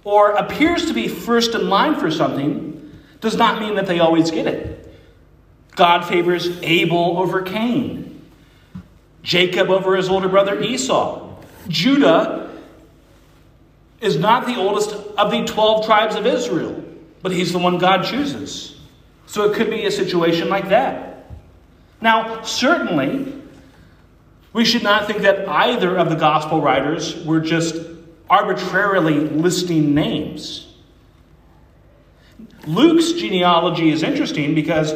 or 0.05 0.31
appears 0.33 0.87
to 0.87 0.95
be 0.95 1.09
first 1.09 1.55
in 1.55 1.69
line 1.69 1.99
for 1.99 2.11
something 2.11 2.77
does 3.21 3.37
not 3.37 3.61
mean 3.61 3.75
that 3.75 3.87
they 3.87 3.99
always 3.99 4.31
get 4.31 4.47
it. 4.47 4.77
God 5.75 6.07
favors 6.07 6.61
Abel 6.63 7.19
over 7.19 7.43
Cain. 7.43 8.10
Jacob 9.23 9.71
over 9.71 9.97
his 9.97 10.09
older 10.09 10.29
brother 10.29 10.61
Esau. 10.61 11.37
Judah 11.69 12.51
is 14.01 14.19
not 14.19 14.47
the 14.47 14.57
oldest 14.57 14.93
of 14.93 15.31
the 15.31 15.45
12 15.45 15.85
tribes 15.85 16.15
of 16.15 16.27
Israel, 16.27 16.83
but 17.23 17.33
he's 17.33 17.53
the 17.53 17.59
one 17.59 17.79
God 17.79 18.05
chooses. 18.05 18.81
So 19.27 19.51
it 19.51 19.55
could 19.55 19.71
be 19.71 19.85
a 19.85 19.91
situation 19.91 20.49
like 20.49 20.71
that. 20.71 21.31
Now, 22.01 22.43
certainly, 22.43 23.33
we 24.53 24.65
should 24.65 24.83
not 24.83 25.07
think 25.07 25.21
that 25.23 25.49
either 25.49 25.97
of 25.97 26.09
the 26.09 26.17
gospel 26.17 26.61
writers 26.61 27.23
were 27.25 27.41
just 27.41 27.77
arbitrarily 28.29 29.21
listing 29.21 29.95
names. 29.95 30.67
Luke's 32.67 33.13
genealogy 33.13 33.91
is 33.91 34.03
interesting 34.03 34.55
because 34.55 34.93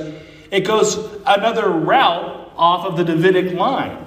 it 0.51 0.61
goes 0.61 0.97
another 1.27 1.69
route 1.69 2.53
off 2.57 2.87
of 2.87 2.97
the 2.97 3.05
Davidic 3.05 3.55
line. 3.55 4.04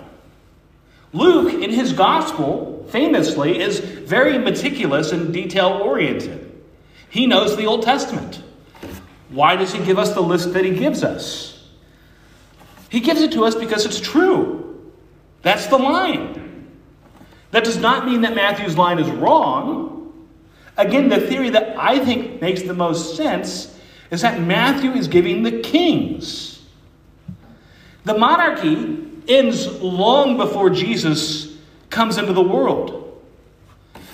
Luke, 1.17 1.53
in 1.61 1.71
his 1.71 1.93
gospel, 1.93 2.85
famously, 2.89 3.59
is 3.59 3.79
very 3.79 4.37
meticulous 4.37 5.11
and 5.11 5.33
detail 5.33 5.79
oriented. 5.83 6.61
He 7.09 7.25
knows 7.25 7.57
the 7.57 7.65
Old 7.65 7.83
Testament. 7.83 8.43
Why 9.29 9.55
does 9.55 9.73
he 9.73 9.83
give 9.83 9.97
us 9.97 10.13
the 10.13 10.21
list 10.21 10.53
that 10.53 10.63
he 10.63 10.71
gives 10.71 11.03
us? 11.03 11.67
He 12.89 12.99
gives 12.99 13.21
it 13.21 13.31
to 13.33 13.43
us 13.43 13.55
because 13.55 13.85
it's 13.85 13.99
true. 13.99 14.91
That's 15.41 15.67
the 15.67 15.77
line. 15.77 16.69
That 17.51 17.63
does 17.63 17.77
not 17.77 18.05
mean 18.05 18.21
that 18.21 18.35
Matthew's 18.35 18.77
line 18.77 18.99
is 18.99 19.09
wrong. 19.09 20.13
Again, 20.77 21.09
the 21.09 21.19
theory 21.19 21.49
that 21.49 21.75
I 21.77 21.99
think 21.99 22.41
makes 22.41 22.61
the 22.61 22.73
most 22.73 23.17
sense 23.17 23.75
is 24.11 24.21
that 24.21 24.41
Matthew 24.41 24.91
is 24.91 25.07
giving 25.07 25.43
the 25.43 25.61
kings. 25.61 26.61
The 28.05 28.17
monarchy 28.17 29.07
ends 29.27 29.67
long 29.81 30.37
before 30.37 30.69
Jesus 30.69 31.57
comes 31.89 32.17
into 32.17 32.33
the 32.33 32.41
world. 32.41 33.21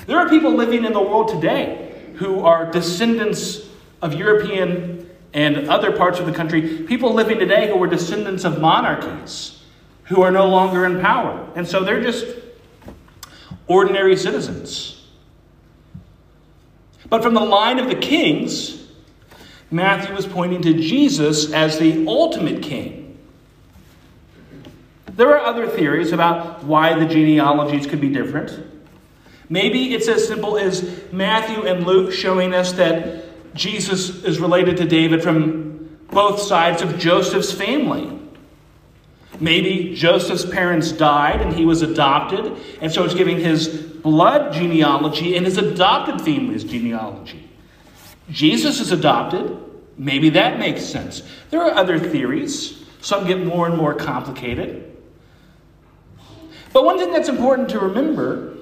There 0.05 0.17
are 0.17 0.29
people 0.29 0.53
living 0.53 0.85
in 0.85 0.93
the 0.93 1.01
world 1.01 1.29
today 1.29 1.95
who 2.15 2.41
are 2.41 2.71
descendants 2.71 3.67
of 4.01 4.13
European 4.13 5.09
and 5.33 5.69
other 5.69 5.91
parts 5.91 6.19
of 6.19 6.25
the 6.25 6.31
country, 6.31 6.83
people 6.83 7.13
living 7.13 7.39
today 7.39 7.67
who 7.67 7.81
are 7.81 7.87
descendants 7.87 8.43
of 8.43 8.59
monarchies 8.59 9.63
who 10.05 10.21
are 10.21 10.31
no 10.31 10.47
longer 10.47 10.85
in 10.85 10.99
power. 10.99 11.49
And 11.55 11.67
so 11.67 11.83
they're 11.83 12.01
just 12.01 12.25
ordinary 13.67 14.15
citizens. 14.17 15.07
But 17.09 17.23
from 17.23 17.33
the 17.33 17.41
line 17.41 17.79
of 17.79 17.87
the 17.87 17.95
kings, 17.95 18.87
Matthew 19.71 20.13
was 20.13 20.25
pointing 20.25 20.61
to 20.63 20.73
Jesus 20.73 21.51
as 21.51 21.79
the 21.79 22.05
ultimate 22.07 22.61
king 22.61 23.02
there 25.15 25.29
are 25.37 25.45
other 25.45 25.67
theories 25.67 26.11
about 26.11 26.63
why 26.63 26.97
the 26.97 27.05
genealogies 27.05 27.85
could 27.85 28.01
be 28.01 28.09
different. 28.09 28.59
Maybe 29.49 29.93
it's 29.93 30.07
as 30.07 30.27
simple 30.27 30.57
as 30.57 31.01
Matthew 31.11 31.67
and 31.67 31.85
Luke 31.85 32.11
showing 32.11 32.53
us 32.53 32.71
that 32.73 33.25
Jesus 33.53 34.23
is 34.23 34.39
related 34.39 34.77
to 34.77 34.85
David 34.85 35.21
from 35.21 35.99
both 36.09 36.39
sides 36.39 36.81
of 36.81 36.97
Joseph's 36.97 37.51
family. 37.51 38.19
Maybe 39.39 39.95
Joseph's 39.95 40.45
parents 40.45 40.91
died 40.91 41.41
and 41.41 41.53
he 41.53 41.65
was 41.65 41.81
adopted, 41.81 42.57
and 42.81 42.91
so 42.91 43.03
it's 43.03 43.13
giving 43.13 43.39
his 43.39 43.67
blood 43.67 44.53
genealogy 44.53 45.35
and 45.35 45.45
his 45.45 45.57
adopted 45.57 46.21
family's 46.21 46.63
genealogy. 46.63 47.49
Jesus 48.29 48.79
is 48.79 48.91
adopted. 48.91 49.59
Maybe 49.97 50.29
that 50.31 50.59
makes 50.59 50.83
sense. 50.83 51.23
There 51.49 51.61
are 51.61 51.71
other 51.71 51.99
theories. 51.99 52.83
Some 53.01 53.27
get 53.27 53.45
more 53.45 53.67
and 53.67 53.77
more 53.77 53.93
complicated. 53.93 54.92
But 56.73 56.83
one 56.83 56.97
thing 56.97 57.13
that's 57.13 57.29
important 57.29 57.69
to 57.69 57.79
remember 57.79 58.57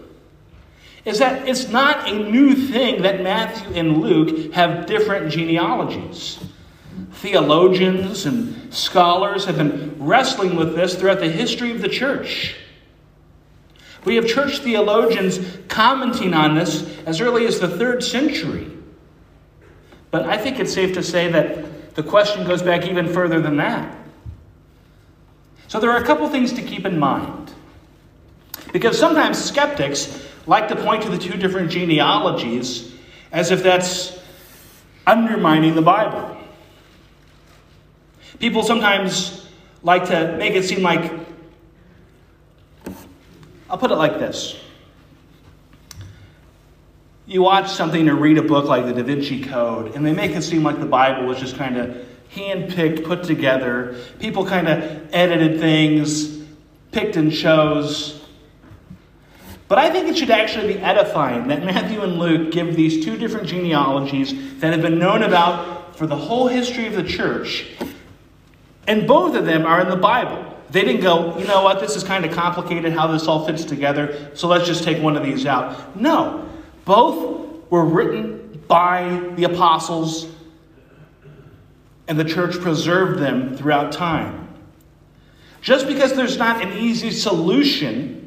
is 1.05 1.17
that 1.19 1.47
it's 1.47 1.69
not 1.69 2.07
a 2.07 2.29
new 2.29 2.53
thing 2.53 3.01
that 3.01 3.23
Matthew 3.23 3.73
and 3.73 4.01
Luke 4.01 4.53
have 4.53 4.85
different 4.85 5.31
genealogies. 5.31 6.39
Theologians 7.13 8.25
and 8.25 8.71
scholars 8.73 9.45
have 9.45 9.57
been 9.57 9.95
wrestling 9.97 10.55
with 10.55 10.75
this 10.75 10.95
throughout 10.95 11.19
the 11.19 11.29
history 11.29 11.71
of 11.71 11.81
the 11.81 11.89
church. 11.89 12.55
We 14.03 14.15
have 14.15 14.27
church 14.27 14.59
theologians 14.59 15.39
commenting 15.67 16.33
on 16.33 16.55
this 16.55 16.97
as 17.05 17.21
early 17.21 17.45
as 17.45 17.59
the 17.59 17.67
third 17.67 18.03
century. 18.03 18.69
But 20.09 20.25
I 20.27 20.37
think 20.37 20.59
it's 20.59 20.73
safe 20.73 20.93
to 20.95 21.03
say 21.03 21.31
that 21.31 21.95
the 21.95 22.03
question 22.03 22.45
goes 22.45 22.61
back 22.61 22.85
even 22.85 23.07
further 23.07 23.39
than 23.39 23.57
that. 23.57 23.95
So 25.67 25.79
there 25.79 25.91
are 25.91 26.01
a 26.01 26.05
couple 26.05 26.27
things 26.29 26.51
to 26.53 26.61
keep 26.61 26.85
in 26.85 26.99
mind. 26.99 27.53
Because 28.71 28.97
sometimes 28.97 29.43
skeptics 29.43 30.27
like 30.47 30.67
to 30.69 30.75
point 30.75 31.03
to 31.03 31.09
the 31.09 31.17
two 31.17 31.37
different 31.37 31.71
genealogies 31.71 32.93
as 33.31 33.51
if 33.51 33.63
that's 33.63 34.19
undermining 35.05 35.75
the 35.75 35.81
Bible. 35.81 36.37
People 38.39 38.63
sometimes 38.63 39.47
like 39.83 40.07
to 40.07 40.35
make 40.37 40.53
it 40.53 40.63
seem 40.63 40.81
like, 40.81 41.11
I'll 43.69 43.77
put 43.77 43.91
it 43.91 43.95
like 43.95 44.19
this. 44.19 44.55
You 47.25 47.43
watch 47.43 47.69
something 47.69 48.09
or 48.09 48.15
read 48.15 48.37
a 48.37 48.41
book 48.41 48.65
like 48.65 48.85
the 48.85 48.93
Da 48.93 49.03
Vinci 49.03 49.43
Code, 49.43 49.95
and 49.95 50.05
they 50.05 50.11
make 50.11 50.31
it 50.31 50.41
seem 50.41 50.63
like 50.63 50.79
the 50.79 50.85
Bible 50.85 51.25
was 51.25 51.39
just 51.39 51.55
kind 51.55 51.77
of 51.77 52.05
hand-picked, 52.29 53.03
put 53.05 53.23
together. 53.23 53.95
People 54.19 54.45
kind 54.45 54.67
of 54.67 55.09
edited 55.13 55.59
things, 55.59 56.39
picked 56.91 57.15
and 57.15 57.31
chose. 57.31 58.20
But 59.71 59.79
I 59.79 59.89
think 59.89 60.09
it 60.09 60.17
should 60.17 60.31
actually 60.31 60.73
be 60.73 60.79
edifying 60.79 61.47
that 61.47 61.63
Matthew 61.63 62.01
and 62.01 62.19
Luke 62.19 62.51
give 62.51 62.75
these 62.75 63.05
two 63.05 63.15
different 63.15 63.47
genealogies 63.47 64.59
that 64.59 64.73
have 64.73 64.81
been 64.81 64.99
known 64.99 65.23
about 65.23 65.95
for 65.95 66.05
the 66.05 66.15
whole 66.17 66.49
history 66.49 66.87
of 66.87 66.93
the 66.93 67.05
church. 67.05 67.67
And 68.85 69.07
both 69.07 69.33
of 69.33 69.45
them 69.45 69.65
are 69.65 69.79
in 69.79 69.87
the 69.87 69.95
Bible. 69.95 70.45
They 70.71 70.83
didn't 70.83 70.99
go, 70.99 71.37
you 71.37 71.47
know 71.47 71.63
what, 71.63 71.79
this 71.79 71.95
is 71.95 72.03
kind 72.03 72.25
of 72.25 72.33
complicated 72.33 72.91
how 72.91 73.07
this 73.07 73.29
all 73.29 73.45
fits 73.45 73.63
together, 73.63 74.31
so 74.33 74.49
let's 74.49 74.67
just 74.67 74.83
take 74.83 75.01
one 75.01 75.15
of 75.15 75.23
these 75.23 75.45
out. 75.45 75.95
No, 75.95 76.49
both 76.83 77.71
were 77.71 77.85
written 77.85 78.61
by 78.67 79.31
the 79.37 79.45
apostles, 79.45 80.27
and 82.09 82.19
the 82.19 82.25
church 82.25 82.59
preserved 82.59 83.21
them 83.21 83.55
throughout 83.55 83.93
time. 83.93 84.49
Just 85.61 85.87
because 85.87 86.13
there's 86.13 86.37
not 86.37 86.61
an 86.61 86.73
easy 86.73 87.11
solution 87.11 88.20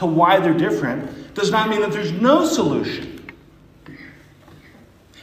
to 0.00 0.06
why 0.06 0.40
they're 0.40 0.54
different 0.54 1.34
does 1.34 1.50
not 1.50 1.68
mean 1.68 1.82
that 1.82 1.92
there's 1.92 2.10
no 2.10 2.46
solution. 2.46 3.30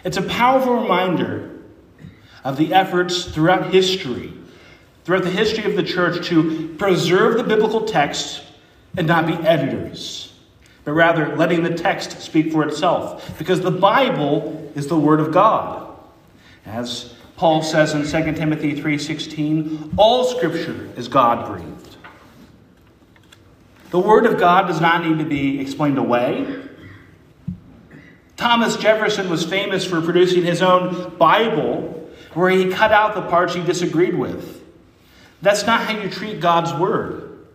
It's 0.03 0.17
a 0.17 0.21
powerful 0.21 0.75
reminder 0.75 1.49
of 2.43 2.57
the 2.57 2.75
efforts 2.75 3.25
throughout 3.25 3.73
history, 3.73 4.31
throughout 5.03 5.23
the 5.23 5.31
history 5.31 5.63
of 5.63 5.75
the 5.75 5.81
church, 5.81 6.27
to 6.27 6.75
preserve 6.77 7.37
the 7.37 7.43
biblical 7.43 7.85
text 7.85 8.43
and 8.95 9.07
not 9.07 9.25
be 9.25 9.33
editors, 9.33 10.31
but 10.85 10.91
rather 10.91 11.35
letting 11.35 11.63
the 11.63 11.73
text 11.73 12.21
speak 12.21 12.51
for 12.51 12.63
itself, 12.63 13.35
because 13.39 13.61
the 13.61 13.71
Bible 13.71 14.71
is 14.75 14.85
the 14.85 14.97
Word 14.97 15.19
of 15.19 15.31
God. 15.31 15.91
As 16.67 17.15
Paul 17.35 17.63
says 17.63 17.95
in 17.95 18.05
2 18.05 18.33
Timothy 18.37 18.79
3:16, 18.79 19.93
all 19.97 20.23
scripture 20.23 20.87
is 20.95 21.07
God-breathed. 21.07 21.76
The 23.89 23.99
word 23.99 24.25
of 24.25 24.37
God 24.37 24.67
does 24.67 24.81
not 24.81 25.05
need 25.05 25.19
to 25.19 25.25
be 25.25 25.59
explained 25.59 25.97
away. 25.97 26.61
Thomas 28.35 28.77
Jefferson 28.77 29.29
was 29.29 29.45
famous 29.45 29.85
for 29.85 30.01
producing 30.01 30.43
his 30.43 30.61
own 30.61 31.15
Bible 31.17 32.09
where 32.33 32.49
he 32.49 32.69
cut 32.69 32.91
out 32.91 33.15
the 33.15 33.21
parts 33.23 33.55
he 33.55 33.63
disagreed 33.63 34.13
with. 34.13 34.63
That's 35.41 35.65
not 35.65 35.81
how 35.81 35.97
you 35.97 36.09
treat 36.09 36.39
God's 36.39 36.73
word. 36.73 37.45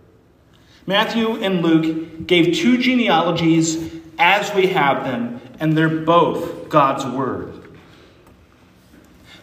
Matthew 0.87 1.37
and 1.37 1.63
Luke 1.63 2.27
gave 2.27 2.57
two 2.57 2.79
genealogies 2.79 3.95
as 4.19 4.53
we 4.55 4.69
have 4.69 5.05
them, 5.05 5.41
and 5.61 5.77
they're 5.77 6.01
both 6.01 6.69
God's 6.69 7.05
word. 7.07 7.63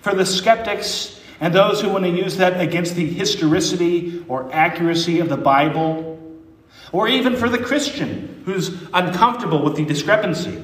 For 0.02 0.14
the 0.14 0.26
skeptics 0.26 1.22
and 1.40 1.54
those 1.54 1.82
who 1.82 1.90
want 1.90 2.04
to 2.04 2.12
use 2.12 2.38
that 2.38 2.60
against 2.60 2.96
the 2.96 3.06
historicity 3.06 4.26
or 4.28 4.52
accuracy 4.52 5.20
of 5.20 5.30
the 5.30 5.38
Bible, 5.38 6.09
or 6.92 7.08
even 7.08 7.36
for 7.36 7.50
the 7.50 7.58
Christian 7.58 8.42
who's 8.46 8.70
uncomfortable 8.94 9.64
with 9.64 9.76
the 9.76 9.86
discrepancy, 9.86 10.64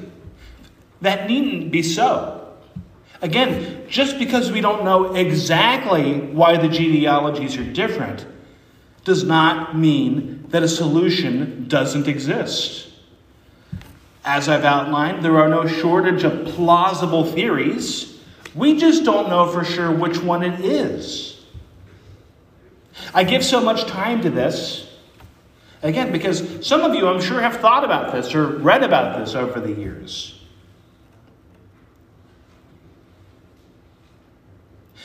that 1.00 1.28
needn't 1.28 1.70
be 1.70 1.82
so. 1.82 2.54
Again, 3.22 3.84
just 3.88 4.18
because 4.18 4.52
we 4.52 4.60
don't 4.60 4.84
know 4.84 5.14
exactly 5.14 6.18
why 6.20 6.56
the 6.56 6.68
genealogies 6.68 7.56
are 7.56 7.64
different 7.64 8.26
does 9.04 9.24
not 9.24 9.76
mean 9.76 10.44
that 10.48 10.62
a 10.62 10.68
solution 10.68 11.68
doesn't 11.68 12.08
exist. 12.08 12.88
As 14.24 14.48
I've 14.48 14.64
outlined, 14.64 15.24
there 15.24 15.38
are 15.38 15.48
no 15.48 15.66
shortage 15.66 16.24
of 16.24 16.46
plausible 16.46 17.24
theories. 17.24 18.18
We 18.54 18.76
just 18.76 19.04
don't 19.04 19.28
know 19.28 19.50
for 19.50 19.64
sure 19.64 19.92
which 19.92 20.18
one 20.18 20.42
it 20.42 20.60
is. 20.64 21.44
I 23.14 23.24
give 23.24 23.44
so 23.44 23.60
much 23.60 23.84
time 23.84 24.22
to 24.22 24.30
this, 24.30 24.85
again, 25.82 26.12
because 26.12 26.66
some 26.66 26.82
of 26.82 26.94
you, 26.94 27.08
I'm 27.08 27.20
sure, 27.20 27.40
have 27.40 27.56
thought 27.56 27.84
about 27.84 28.12
this 28.12 28.34
or 28.34 28.46
read 28.46 28.82
about 28.82 29.18
this 29.18 29.34
over 29.34 29.60
the 29.60 29.72
years. 29.72 30.40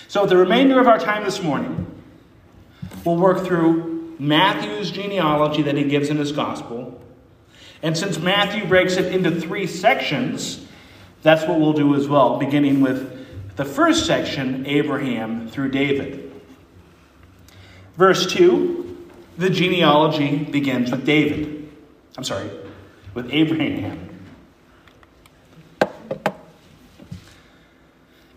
So, 0.07 0.25
the 0.25 0.35
remainder 0.35 0.79
of 0.79 0.87
our 0.87 0.99
time 0.99 1.23
this 1.23 1.41
morning, 1.41 1.87
we'll 3.05 3.15
work 3.15 3.45
through 3.45 4.17
Matthew's 4.19 4.91
genealogy 4.91 5.61
that 5.61 5.77
he 5.77 5.85
gives 5.85 6.09
in 6.09 6.17
his 6.17 6.31
gospel. 6.31 7.01
And 7.81 7.97
since 7.97 8.19
Matthew 8.19 8.67
breaks 8.67 8.97
it 8.97 9.13
into 9.13 9.39
three 9.39 9.65
sections, 9.65 10.65
that's 11.23 11.47
what 11.47 11.59
we'll 11.59 11.73
do 11.73 11.95
as 11.95 12.07
well, 12.07 12.37
beginning 12.37 12.81
with 12.81 13.55
the 13.55 13.65
first 13.65 14.05
section, 14.05 14.65
Abraham 14.65 15.47
through 15.47 15.69
David. 15.69 16.31
Verse 17.95 18.31
2, 18.31 18.90
the 19.37 19.49
genealogy 19.49 20.37
begins 20.37 20.91
with 20.91 21.05
David. 21.05 21.69
I'm 22.17 22.23
sorry, 22.23 22.49
with 23.13 23.29
Abraham. 23.31 24.09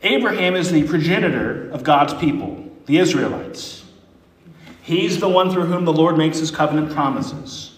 Abraham 0.02 0.54
is 0.54 0.70
the 0.70 0.86
progenitor 0.86 1.70
of 1.70 1.82
God's 1.82 2.12
people, 2.14 2.70
the 2.86 2.98
Israelites. 2.98 3.84
He's 4.82 5.18
the 5.18 5.28
one 5.28 5.50
through 5.50 5.64
whom 5.64 5.86
the 5.86 5.92
Lord 5.92 6.18
makes 6.18 6.38
his 6.38 6.50
covenant 6.50 6.92
promises. 6.92 7.74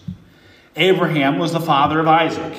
Abraham 0.75 1.39
was 1.39 1.53
the 1.53 1.61
father 1.61 2.01
of 2.01 2.07
Isaac. 2.07 2.53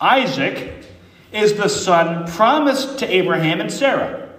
Isaac 0.00 0.86
is 1.30 1.54
the 1.54 1.68
son 1.68 2.26
promised 2.26 2.98
to 3.00 3.06
Abraham 3.06 3.60
and 3.60 3.70
Sarah. 3.70 4.29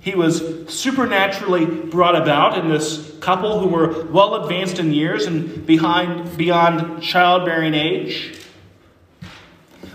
He 0.00 0.14
was 0.14 0.68
supernaturally 0.68 1.66
brought 1.66 2.14
about 2.14 2.58
in 2.58 2.68
this 2.68 3.16
couple 3.20 3.58
who 3.58 3.68
were 3.68 4.04
well 4.06 4.36
advanced 4.44 4.78
in 4.78 4.92
years 4.92 5.26
and 5.26 5.66
behind, 5.66 6.36
beyond 6.36 7.02
childbearing 7.02 7.74
age. 7.74 8.38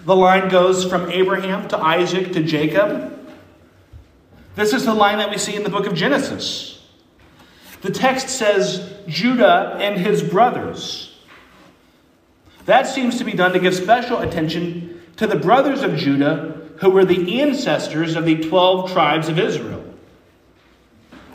The 0.05 0.15
line 0.15 0.49
goes 0.49 0.83
from 0.83 1.09
Abraham 1.11 1.67
to 1.69 1.77
Isaac 1.77 2.33
to 2.33 2.43
Jacob 2.43 3.11
this 4.55 4.73
is 4.73 4.85
the 4.85 4.93
line 4.93 5.17
that 5.19 5.29
we 5.29 5.37
see 5.37 5.55
in 5.55 5.63
the 5.63 5.69
book 5.69 5.87
of 5.87 5.93
Genesis. 5.93 6.79
The 7.81 7.91
text 7.91 8.29
says 8.29 8.93
Judah 9.07 9.77
and 9.79 9.99
his 9.99 10.21
brothers. 10.21 11.19
That 12.65 12.85
seems 12.87 13.17
to 13.17 13.23
be 13.23 13.31
done 13.31 13.53
to 13.53 13.59
give 13.59 13.73
special 13.73 14.19
attention 14.19 15.01
to 15.17 15.25
the 15.25 15.35
brothers 15.35 15.81
of 15.81 15.95
Judah, 15.95 16.69
who 16.77 16.89
were 16.89 17.05
the 17.05 17.41
ancestors 17.41 18.15
of 18.15 18.25
the 18.25 18.35
12 18.43 18.91
tribes 18.91 19.29
of 19.29 19.39
Israel. 19.39 19.80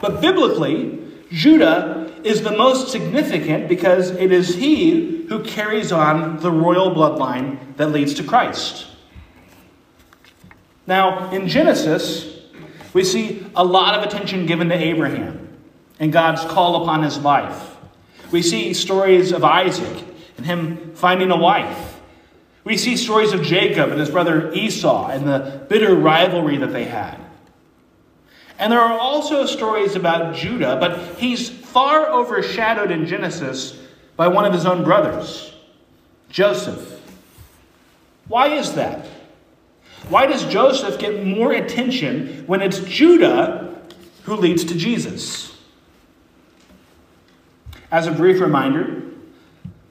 But 0.01 0.21
biblically, 0.21 0.99
Judah 1.31 2.13
is 2.23 2.43
the 2.43 2.51
most 2.51 2.89
significant 2.89 3.69
because 3.69 4.11
it 4.11 4.33
is 4.33 4.55
he 4.55 5.27
who 5.29 5.43
carries 5.43 5.93
on 5.93 6.39
the 6.41 6.51
royal 6.51 6.95
bloodline 6.95 7.77
that 7.77 7.91
leads 7.91 8.15
to 8.15 8.25
Christ. 8.25 8.87
Now, 10.87 11.31
in 11.31 11.49
Genesis, 11.49 12.41
we 12.93 13.05
see 13.05 13.45
a 13.55 13.65
lot 13.65 13.99
of 13.99 14.05
attention 14.05 14.47
given 14.47 14.69
to 14.69 14.75
Abraham 14.75 15.49
and 15.99 16.13
God's 16.13 16.45
call 16.45 16.83
upon 16.83 17.03
his 17.03 17.19
life. 17.19 17.77
We 18.31 18.43
see 18.43 18.75
stories 18.75 19.33
of 19.33 19.45
Isaac 19.45 20.05
and 20.37 20.47
him 20.47 20.95
finding 20.95 21.31
a 21.31 21.37
wife. 21.37 22.01
We 22.65 22.77
see 22.77 22.97
stories 22.97 23.33
of 23.33 23.43
Jacob 23.43 23.91
and 23.91 24.01
his 24.01 24.11
brother 24.11 24.53
Esau 24.53 25.09
and 25.09 25.27
the 25.27 25.67
bitter 25.69 25.95
rivalry 25.95 26.57
that 26.59 26.73
they 26.73 26.85
had. 26.85 27.21
And 28.59 28.73
there 28.73 28.81
are 28.81 28.99
also 28.99 29.45
stories 29.45 29.97
about 29.97 30.35
Judah, 30.35 30.79
but 30.81 31.19
he's 31.19 31.49
far 31.49 32.11
overshadowed 32.11 32.91
in 32.91 33.07
Genesis 33.07 33.79
by 34.17 34.29
one 34.29 34.45
of 34.45 34.53
his 34.53 34.65
own 34.65 34.83
brothers, 34.83 35.55
Joseph. 36.31 37.01
Why 38.29 38.49
is 38.49 38.75
that? 38.75 39.07
Why 40.09 40.27
does 40.27 40.45
Joseph 40.45 40.99
get 40.99 41.27
more 41.27 41.53
attention 41.53 42.45
when 42.47 42.63
it's 42.63 42.81
Judah 42.81 43.77
who 44.23 44.37
leads 44.37 44.65
to 44.65 44.75
Jesus? 44.75 45.57
As 47.91 48.07
a 48.07 48.13
brief 48.13 48.41
reminder, 48.41 49.03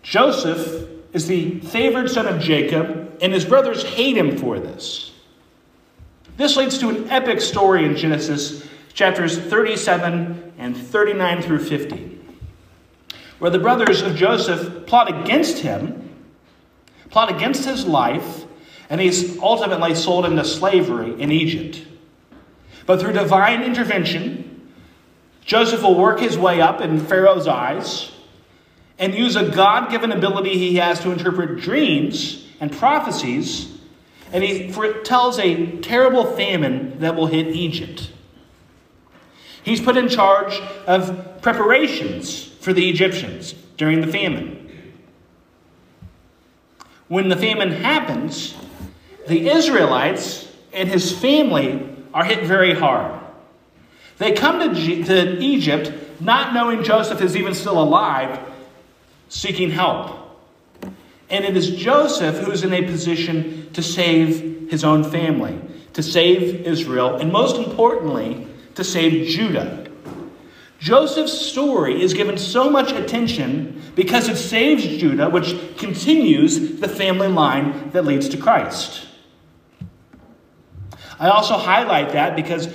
Joseph 0.01 0.89
is 1.13 1.28
the 1.28 1.60
favored 1.62 2.10
son 2.10 2.28
of 2.28 2.41
Jacob, 2.41 3.17
and 3.21 3.34
his 3.34 3.45
brothers 3.45 3.84
hate 3.84 4.17
him 4.17 4.38
for 4.38 4.60
this. 4.60 5.12
This 6.38 6.58
leads 6.58 6.78
to 6.80 6.89
an 6.89 7.10
epic 7.10 7.39
story 7.39 7.86
in 7.86 7.95
Genesis 7.95 8.67
chapters 8.93 9.38
37 9.38 10.54
and 10.58 10.76
39 10.76 11.41
through 11.41 11.60
50, 11.60 12.19
where 13.39 13.52
the 13.52 13.60
brothers 13.60 14.02
of 14.02 14.15
Joseph 14.15 14.86
plot 14.86 15.24
against 15.24 15.60
him, 15.60 16.13
plot 17.10 17.30
against 17.30 17.65
his 17.65 17.86
life, 17.86 18.45
and 18.89 19.00
he's 19.00 19.38
ultimately 19.39 19.95
sold 19.95 20.26
into 20.26 20.43
slavery 20.43 21.19
in 21.21 21.32
Egypt. 21.32 21.86
But 22.86 23.00
through 23.00 23.13
divine 23.13 23.63
intervention, 23.63 24.71
Joseph 25.43 25.84
will 25.84 25.95
work 25.95 26.19
his 26.19 26.38
way 26.38 26.60
up 26.60 26.82
in 26.82 27.00
Pharaoh's 27.00 27.48
eyes 27.48 28.12
and 28.98 29.13
use 29.13 29.36
a 29.36 29.50
God 29.50 29.89
given 29.89 30.12
ability 30.12 30.58
he 30.58 30.76
has 30.76 31.00
to 31.02 31.12
interpret 31.12 31.62
dreams 31.62 32.45
and 32.60 32.71
prophecies, 32.71 33.78
and 34.36 34.43
he 34.43 34.69
tells 35.06 35.39
a 35.39 35.78
terrible 35.78 36.36
famine 36.36 37.00
that 37.00 37.15
will 37.15 37.28
hit 37.28 37.48
Egypt. 37.48 38.12
He's 39.63 39.80
put 39.80 39.95
in 39.95 40.10
charge 40.10 40.60
of 40.86 41.41
preparations 41.41 42.43
for 42.60 42.74
the 42.74 42.89
Egyptians 42.89 43.54
during 43.78 44.02
the 44.02 44.08
famine. 44.08 44.91
When 47.08 47.30
the 47.30 47.38
famine 47.38 47.71
happens, 47.71 48.56
the 49.26 49.48
Israelites 49.48 50.52
and 50.74 50.89
his 50.89 51.17
family 51.17 51.88
are 52.13 52.26
hit 52.26 52.43
very 52.43 52.74
hard. 52.74 53.17
They 54.17 54.34
come 54.34 54.60
to, 54.60 54.76
G- 54.76 55.06
to 55.06 55.39
Egypt 55.39 55.93
not 56.19 56.54
knowing 56.54 56.84
Joseph 56.84 57.21
is 57.21 57.38
even 57.38 57.54
still 57.54 57.82
alive, 57.82 58.38
seeking 59.30 59.71
help. 59.71 60.26
And 61.30 61.45
it 61.45 61.56
is 61.56 61.71
Joseph 61.71 62.39
who's 62.39 62.65
in 62.65 62.74
a 62.74 62.84
position 62.84 63.64
to 63.76 63.84
save 63.84 64.70
his 64.70 64.84
own 64.84 65.04
family, 65.04 65.60
to 65.94 66.02
save 66.02 66.66
Israel, 66.66 67.18
and 67.18 67.32
most 67.32 67.58
importantly, 67.58 68.48
to 68.76 68.84
save 68.84 69.28
Judah. 69.28 69.88
Joseph's 70.80 71.34
story 71.34 72.02
is 72.02 72.14
given 72.14 72.38
so 72.38 72.70
much 72.70 72.92
attention 72.92 73.82
because 73.96 74.30
it 74.30 74.38
saves 74.38 74.84
Judah, 74.84 75.30
which 75.30 75.56
continues 75.78 76.80
the 76.80 76.88
family 76.88 77.28
line 77.28 77.90
that 77.92 78.06
leads 78.06 78.30
to 78.30 78.38
Christ. 78.38 79.08
I 81.20 81.30
also 81.30 81.56
highlight 81.58 82.12
that 82.14 82.36
because 82.36 82.68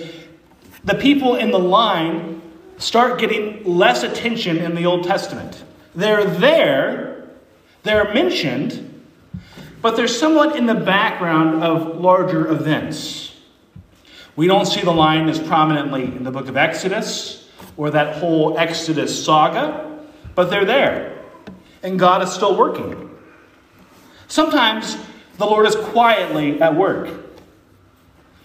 the 0.85 0.95
people 0.95 1.37
in 1.37 1.51
the 1.51 1.59
line 1.59 2.43
start 2.79 3.19
getting 3.21 3.65
less 3.65 4.03
attention 4.03 4.59
in 4.59 4.75
the 4.75 4.87
Old 4.87 5.05
Testament. 5.05 5.63
They're 5.95 6.25
there, 6.25 7.31
they're 7.83 8.13
mentioned, 8.15 8.90
but 9.83 9.97
they're 9.97 10.09
somewhat 10.09 10.57
in 10.57 10.67
the 10.67 10.75
background 10.75 11.63
of 11.63 12.01
larger 12.01 12.49
events. 12.49 13.35
We 14.37 14.47
don't 14.47 14.67
see 14.67 14.83
the 14.83 14.93
line 14.93 15.29
as 15.29 15.39
prominently 15.39 16.05
in 16.05 16.25
the 16.25 16.31
book 16.31 16.49
of 16.49 16.57
Exodus 16.57 17.49
or 17.77 17.91
that 17.91 18.17
whole 18.17 18.59
Exodus 18.59 19.25
saga, 19.25 19.99
but 20.35 20.51
they're 20.51 20.65
there, 20.65 21.25
and 21.83 21.99
God 21.99 22.23
is 22.23 22.33
still 22.33 22.57
working. 22.57 23.11
Sometimes 24.29 24.97
the 25.39 25.47
Lord 25.47 25.67
is 25.67 25.75
quietly 25.75 26.61
at 26.61 26.75
work, 26.77 27.09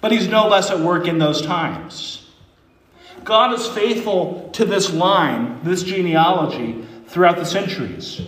but 0.01 0.11
He's 0.11 0.27
no 0.27 0.47
less 0.47 0.71
at 0.71 0.79
work 0.79 1.07
in 1.07 1.19
those 1.19 1.41
times. 1.41 2.29
God 3.23 3.53
is 3.53 3.67
faithful 3.67 4.49
to 4.53 4.65
this 4.65 4.93
line, 4.93 5.59
this 5.63 5.83
genealogy, 5.83 6.85
throughout 7.07 7.37
the 7.37 7.45
centuries, 7.45 8.21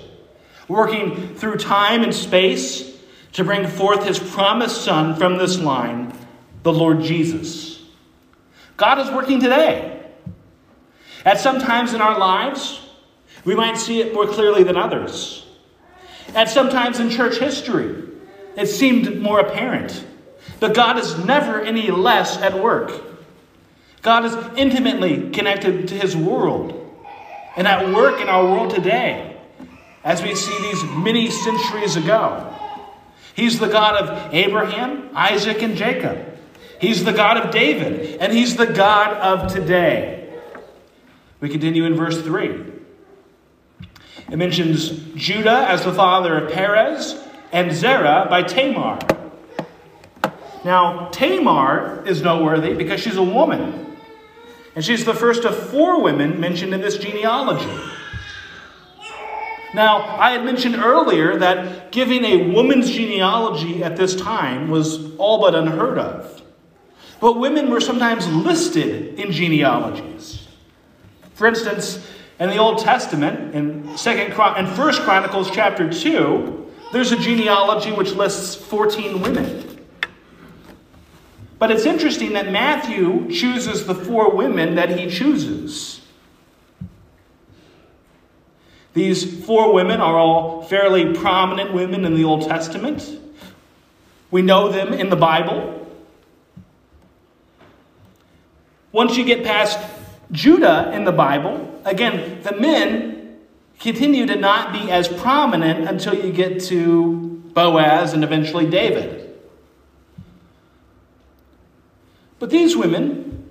working 0.67 1.35
through 1.35 1.57
time 1.57 2.03
and 2.03 2.13
space 2.13 2.96
to 3.33 3.43
bring 3.43 3.67
forth 3.67 4.05
his 4.05 4.19
promised 4.19 4.83
Son 4.83 5.15
from 5.15 5.37
this 5.37 5.59
line, 5.59 6.13
the 6.63 6.73
Lord 6.73 7.01
Jesus. 7.01 7.83
God 8.77 8.99
is 8.99 9.11
working 9.11 9.39
today. 9.39 10.05
At 11.25 11.39
some 11.39 11.59
times 11.59 11.93
in 11.93 12.01
our 12.01 12.17
lives, 12.17 12.79
we 13.43 13.55
might 13.55 13.77
see 13.77 14.01
it 14.01 14.13
more 14.13 14.27
clearly 14.27 14.63
than 14.63 14.77
others. 14.77 15.45
At 16.35 16.49
some 16.49 16.69
times 16.69 16.99
in 16.99 17.09
church 17.09 17.37
history, 17.37 18.03
it 18.55 18.67
seemed 18.67 19.21
more 19.21 19.39
apparent. 19.39 20.05
But 20.59 20.73
God 20.73 20.97
is 20.97 21.17
never 21.25 21.61
any 21.61 21.91
less 21.91 22.37
at 22.37 22.59
work. 22.59 22.91
God 24.01 24.25
is 24.25 24.35
intimately 24.57 25.29
connected 25.31 25.87
to 25.89 25.95
his 25.95 26.15
world 26.15 26.73
and 27.55 27.67
at 27.67 27.93
work 27.93 28.21
in 28.21 28.29
our 28.29 28.43
world 28.43 28.73
today, 28.73 29.35
as 30.03 30.21
we 30.21 30.35
see 30.35 30.57
these 30.61 30.83
many 30.83 31.29
centuries 31.29 31.95
ago. 31.95 32.56
He's 33.37 33.59
the 33.59 33.67
God 33.67 33.95
of 33.97 34.33
Abraham, 34.33 35.11
Isaac, 35.13 35.61
and 35.61 35.77
Jacob. 35.77 36.39
He's 36.81 37.05
the 37.05 37.13
God 37.13 37.37
of 37.37 37.51
David, 37.51 38.19
and 38.19 38.33
He's 38.33 38.55
the 38.55 38.65
God 38.65 39.13
of 39.13 39.53
today. 39.53 40.41
We 41.39 41.47
continue 41.47 41.85
in 41.85 41.95
verse 41.95 42.19
3. 42.19 42.65
It 44.31 44.37
mentions 44.37 44.89
Judah 45.13 45.69
as 45.69 45.85
the 45.85 45.93
father 45.93 46.35
of 46.45 46.51
Perez 46.51 47.23
and 47.51 47.71
Zerah 47.71 48.25
by 48.27 48.41
Tamar. 48.41 48.97
Now, 50.65 51.09
Tamar 51.09 52.03
is 52.07 52.23
noteworthy 52.23 52.73
because 52.73 53.01
she's 53.01 53.17
a 53.17 53.23
woman, 53.23 53.97
and 54.73 54.83
she's 54.83 55.05
the 55.05 55.13
first 55.13 55.45
of 55.45 55.55
four 55.69 56.01
women 56.01 56.39
mentioned 56.39 56.73
in 56.73 56.81
this 56.81 56.97
genealogy. 56.97 57.69
Now, 59.77 60.17
I 60.17 60.31
had 60.31 60.43
mentioned 60.43 60.75
earlier 60.75 61.37
that 61.37 61.91
giving 61.91 62.25
a 62.25 62.51
woman's 62.51 62.89
genealogy 62.89 63.83
at 63.83 63.95
this 63.95 64.15
time 64.15 64.71
was 64.71 65.15
all 65.17 65.39
but 65.39 65.53
unheard 65.53 65.99
of. 65.99 66.41
But 67.19 67.33
women 67.33 67.69
were 67.69 67.79
sometimes 67.79 68.27
listed 68.27 69.19
in 69.19 69.31
genealogies. 69.31 70.47
For 71.35 71.45
instance, 71.45 72.03
in 72.39 72.49
the 72.49 72.57
Old 72.57 72.79
Testament, 72.79 73.53
in 73.53 73.95
Second 73.95 74.33
and 74.33 74.67
First 74.67 75.03
Chronicles 75.03 75.51
chapter 75.51 75.87
2, 75.87 76.71
there's 76.91 77.11
a 77.11 77.17
genealogy 77.17 77.91
which 77.91 78.13
lists 78.13 78.55
14 78.55 79.21
women. 79.21 79.85
But 81.59 81.69
it's 81.69 81.85
interesting 81.85 82.33
that 82.33 82.51
Matthew 82.51 83.29
chooses 83.29 83.85
the 83.85 83.93
four 83.93 84.35
women 84.35 84.73
that 84.73 84.97
he 84.97 85.07
chooses. 85.07 86.01
These 88.97 89.45
four 89.45 89.75
women 89.75 90.01
are 90.01 90.17
all 90.17 90.63
fairly 90.63 91.13
prominent 91.13 91.71
women 91.71 92.03
in 92.03 92.15
the 92.15 92.23
Old 92.23 92.47
Testament. 92.47 93.07
We 94.31 94.41
know 94.41 94.71
them 94.71 94.91
in 94.91 95.11
the 95.11 95.15
Bible. 95.15 95.87
Once 98.91 99.15
you 99.15 99.23
get 99.23 99.43
past 99.43 99.77
Judah 100.31 100.91
in 100.95 101.03
the 101.03 101.11
Bible, 101.11 101.79
again, 101.85 102.41
the 102.41 102.55
men 102.55 103.37
continue 103.79 104.25
to 104.25 104.35
not 104.35 104.73
be 104.73 104.89
as 104.89 105.07
prominent 105.07 105.87
until 105.87 106.15
you 106.15 106.31
get 106.31 106.59
to 106.61 107.39
Boaz 107.53 108.13
and 108.13 108.23
eventually 108.23 108.67
David. 108.67 109.31
But 112.39 112.49
these 112.49 112.75
women, 112.75 113.47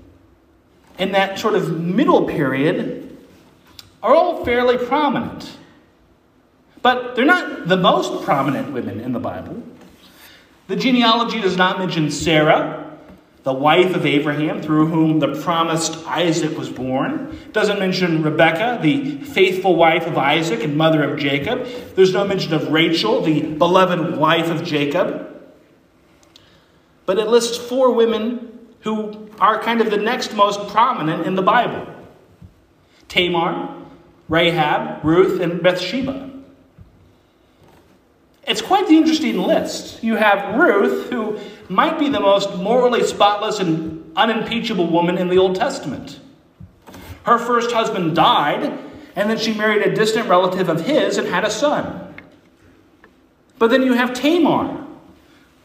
in 0.99 1.13
that 1.13 1.39
sort 1.39 1.55
of 1.55 1.81
middle 1.81 2.25
period, 2.25 3.06
are 4.07 4.15
all 4.15 4.45
fairly 4.45 4.79
prominent. 4.79 5.59
But 6.81 7.17
they're 7.17 7.25
not 7.25 7.67
the 7.67 7.77
most 7.77 8.25
prominent 8.25 8.73
women 8.73 9.01
in 9.01 9.13
the 9.13 9.19
Bible. 9.19 9.61
The 10.69 10.77
genealogy 10.77 11.41
does 11.41 11.57
not 11.57 11.81
mention 11.81 12.13
Sarah, 12.13 12.97
the 13.43 13.53
wife 13.53 13.97
of 13.97 14.07
Abraham, 14.07 14.63
through 14.63 14.87
whom 14.87 15.19
the 15.19 15.35
promised 15.43 16.07
Isaac 16.07 16.57
was 16.57 16.71
born. 16.71 17.37
It 17.47 17.53
doesn't 17.53 17.81
mention 17.81 18.23
Rebekah, 18.23 18.79
the 18.81 19.19
faithful 19.19 19.75
wife 19.75 20.07
of 20.07 20.17
Isaac 20.17 20.63
and 20.63 20.77
mother 20.77 21.03
of 21.03 21.19
Jacob. 21.19 21.67
There's 21.97 22.13
no 22.13 22.25
mention 22.25 22.55
of 22.55 22.69
Rachel, 22.71 23.23
the 23.23 23.41
beloved 23.43 24.17
wife 24.17 24.51
of 24.51 24.63
Jacob. 24.63 25.51
But 27.07 27.19
it 27.19 27.27
lists 27.27 27.57
four 27.57 27.91
women 27.91 28.69
who 28.83 29.31
are 29.41 29.61
kind 29.61 29.81
of 29.81 29.91
the 29.91 29.97
next 29.97 30.33
most 30.37 30.69
prominent 30.69 31.27
in 31.27 31.35
the 31.35 31.43
Bible 31.43 31.93
Tamar, 33.09 33.76
Rahab, 34.29 35.05
Ruth, 35.05 35.41
and 35.41 35.63
Bathsheba. 35.63 36.31
It's 38.47 38.63
quite 38.63 38.87
the 38.87 38.97
interesting 38.97 39.39
list. 39.39 40.03
You 40.03 40.17
have 40.17 40.59
Ruth, 40.59 41.11
who 41.11 41.39
might 41.69 41.99
be 41.99 42.09
the 42.09 42.21
most 42.21 42.55
morally 42.57 43.03
spotless 43.03 43.59
and 43.59 44.13
unimpeachable 44.17 44.87
woman 44.87 45.19
in 45.19 45.29
the 45.29 45.39
Old 45.39 45.57
Testament. 45.57 46.21
Her 47.25 47.39
first 47.39 47.73
husband 47.73 48.15
died, 48.15 48.79
and 49.17 49.29
then 49.29 49.39
she 49.39 49.53
married 49.53 49.83
a 49.83 49.95
distant 49.95 50.29
relative 50.29 50.69
of 50.69 50.87
his 50.87 51.19
and 51.19 51.27
had 51.27 51.45
a 51.45 51.51
son. 51.51 52.15
But 53.59 53.71
then 53.71 53.83
you 53.83 53.95
have 53.95 54.15
Tamar, 54.15 54.85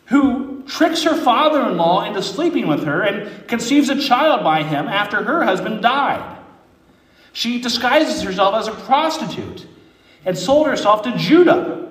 who 0.06 0.64
tricks 0.64 1.04
her 1.04 1.16
father 1.16 1.62
in 1.70 1.78
law 1.78 2.04
into 2.04 2.24
sleeping 2.24 2.68
with 2.68 2.84
her 2.86 3.02
and 3.02 3.48
conceives 3.48 3.90
a 3.90 4.00
child 4.00 4.44
by 4.44 4.64
him 4.64 4.88
after 4.88 5.24
her 5.24 5.44
husband 5.44 5.82
died. 5.82 6.41
She 7.34 7.62
disguises 7.62 8.22
herself 8.22 8.56
as 8.56 8.68
a 8.68 8.72
prostitute 8.72 9.66
and 10.26 10.38
sold 10.38 10.68
herself 10.68 11.04
to 11.04 11.16
Judah, 11.18 11.90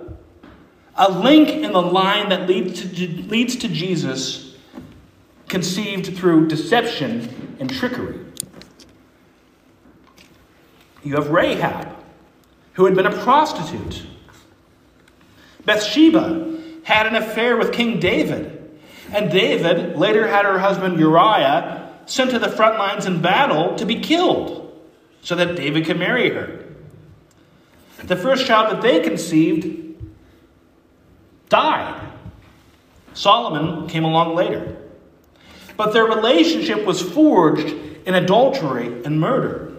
a 0.97 1.11
link 1.11 1.49
in 1.49 1.73
the 1.73 1.83
line 1.83 2.29
that 2.29 2.49
leads 2.49 2.81
to, 2.81 3.07
leads 3.23 3.57
to 3.57 3.69
Jesus, 3.69 4.57
conceived 5.49 6.17
through 6.17 6.49
deception 6.49 7.57
and 7.59 7.71
trickery. 7.71 8.21
You 11.03 11.15
have 11.15 11.31
Rahab, 11.31 11.97
who 12.75 12.85
had 12.85 12.95
been 12.95 13.07
a 13.07 13.23
prostitute. 13.23 14.07
Bathsheba 15.65 16.59
had 16.85 17.07
an 17.07 17.17
affair 17.17 17.57
with 17.57 17.73
King 17.73 17.99
David, 17.99 18.71
and 19.13 19.31
David 19.31 19.97
later 19.97 20.29
had 20.29 20.45
her 20.45 20.59
husband 20.59 20.99
Uriah 20.99 21.89
sent 22.05 22.31
to 22.31 22.39
the 22.39 22.51
front 22.51 22.79
lines 22.79 23.07
in 23.07 23.23
battle 23.23 23.75
to 23.77 23.87
be 23.87 24.01
killed 24.01 24.70
so 25.23 25.35
that 25.37 25.57
David 25.57 25.85
could 25.85 25.99
marry 25.99 26.31
her. 26.31 26.65
The 28.05 28.17
first 28.17 28.47
child 28.47 28.73
that 28.73 28.83
they 28.83 29.01
conceived 29.01 29.95
died. 31.49 32.11
Solomon 33.13 33.89
came 33.89 34.05
along 34.05 34.35
later. 34.35 34.77
But 35.77 35.93
their 35.93 36.05
relationship 36.05 36.85
was 36.85 37.03
forged 37.03 37.75
in 38.07 38.15
adultery 38.15 39.03
and 39.05 39.21
murder. 39.21 39.77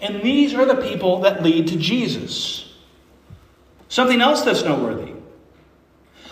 And 0.00 0.22
these 0.22 0.54
are 0.54 0.64
the 0.64 0.76
people 0.76 1.20
that 1.20 1.42
lead 1.42 1.68
to 1.68 1.76
Jesus. 1.76 2.74
Something 3.88 4.20
else 4.20 4.42
that's 4.42 4.62
noteworthy. 4.62 5.12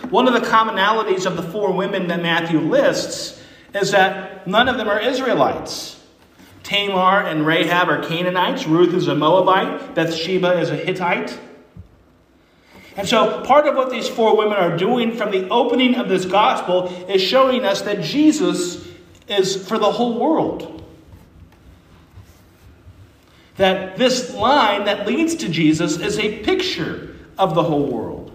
One 0.09 0.27
of 0.27 0.35
the 0.35 0.41
commonalities 0.41 1.27
of 1.27 1.37
the 1.37 1.43
four 1.43 1.73
women 1.73 2.09
that 2.09 2.23
Matthew 2.23 2.59
lists 2.59 3.41
is 3.75 3.91
that 3.93 4.47
none 4.47 4.69
of 4.69 4.79
them 4.79 4.89
are 4.89 4.99
Israelites. 4.99 6.00
Tamar 6.63 7.23
and 7.23 7.47
Rahab 7.47 7.89
are 7.89 8.03
Canaanites. 8.03 8.67
Ruth 8.67 8.95
is 8.95 9.09
a 9.09 9.15
Moabite. 9.15 9.95
Bathsheba 9.95 10.59
is 10.61 10.71
a 10.71 10.77
Hittite. 10.77 11.39
And 12.97 13.09
so, 13.09 13.43
part 13.45 13.67
of 13.67 13.77
what 13.77 13.91
these 13.91 14.09
four 14.09 14.37
women 14.37 14.59
are 14.59 14.77
doing 14.77 15.17
from 15.17 15.31
the 15.31 15.49
opening 15.49 15.95
of 15.95 16.09
this 16.09 16.25
gospel 16.27 16.89
is 17.09 17.23
showing 17.23 17.65
us 17.65 17.83
that 17.83 18.03
Jesus 18.03 18.87
is 19.29 19.67
for 19.67 19.79
the 19.79 19.91
whole 19.91 20.19
world. 20.19 20.85
That 23.57 23.97
this 23.97 24.35
line 24.35 24.85
that 24.85 25.07
leads 25.07 25.35
to 25.37 25.49
Jesus 25.49 25.99
is 25.99 26.19
a 26.19 26.43
picture 26.43 27.17
of 27.39 27.55
the 27.55 27.63
whole 27.63 27.87
world. 27.87 28.33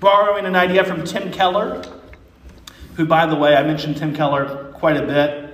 Borrowing 0.00 0.44
an 0.44 0.56
idea 0.56 0.84
from 0.84 1.04
Tim 1.04 1.30
Keller, 1.30 1.84
who, 2.94 3.06
by 3.06 3.26
the 3.26 3.36
way, 3.36 3.54
I 3.54 3.62
mentioned 3.62 3.96
Tim 3.96 4.14
Keller 4.14 4.72
quite 4.74 4.96
a 4.96 5.06
bit 5.06 5.45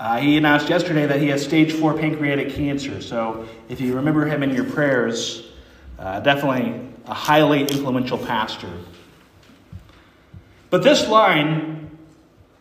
Uh, 0.00 0.16
he 0.16 0.38
announced 0.38 0.70
yesterday 0.70 1.04
that 1.04 1.20
he 1.20 1.28
has 1.28 1.44
stage 1.44 1.74
four 1.74 1.92
pancreatic 1.92 2.54
cancer. 2.54 3.02
So 3.02 3.46
if 3.68 3.82
you 3.82 3.94
remember 3.94 4.24
him 4.24 4.42
in 4.42 4.54
your 4.54 4.64
prayers, 4.64 5.46
uh, 5.98 6.20
definitely 6.20 6.80
a 7.04 7.12
highly 7.12 7.60
influential 7.60 8.16
pastor. 8.16 8.70
But 10.70 10.82
this 10.82 11.06
line 11.06 11.90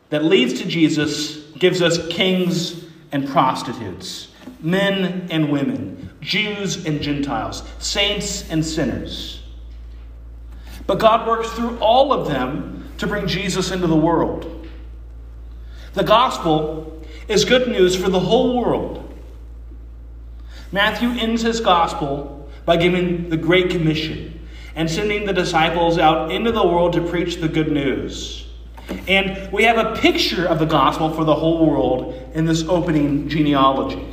that 0.10 0.25
leads 0.25 0.60
to 0.62 0.67
Jesus 0.67 1.38
gives 1.52 1.82
us 1.82 2.06
kings 2.10 2.84
and 3.13 3.25
prostitutes, 3.25 4.34
men 4.60 5.30
and 5.32 5.49
women, 5.49 6.10
Jews 6.19 6.86
and 6.86 7.02
Gentiles, 7.02 7.63
saints 7.80 8.49
and 8.49 8.65
sinners. 8.65 9.43
But 10.86 10.99
God 10.99 11.25
works 11.25 11.49
through 11.52 11.78
all 11.78 12.12
of 12.12 12.28
them 12.28 12.89
to 12.97 13.08
bring 13.08 13.28
Jesus 13.28 13.71
into 13.71 13.88
the 13.88 13.95
world. 13.95 14.67
The 15.93 16.04
gospel 16.04 16.98
is 17.30 17.46
good 17.46 17.68
news 17.68 17.96
for 17.96 18.10
the 18.10 18.20
whole 18.20 18.60
world. 18.62 19.06
Matthew 20.72 21.10
ends 21.10 21.44
his 21.44 21.62
gospel 21.62 22.50
by 22.65 22.76
giving 22.76 23.30
the 23.30 23.38
Great 23.38 23.70
Commission 23.70 24.48
and 24.76 24.89
sending 24.89 25.26
the 25.26 25.34
disciples 25.34 25.98
out 25.98 26.32
into 26.32 26.52
the 26.52 26.65
world 26.65 26.94
to 26.94 27.02
preach 27.02 27.38
the 27.38 27.48
good 27.48 27.72
news. 27.72 28.48
And 29.08 29.52
we 29.52 29.63
have 29.63 29.78
a 29.78 29.96
picture 30.00 30.46
of 30.46 30.58
the 30.60 30.65
gospel 30.65 31.12
for 31.12 31.24
the 31.24 31.36
whole 31.36 31.65
world 31.65 32.32
in 32.34 32.46
this 32.46 32.63
opening 32.68 33.30
genealogy. 33.30 34.06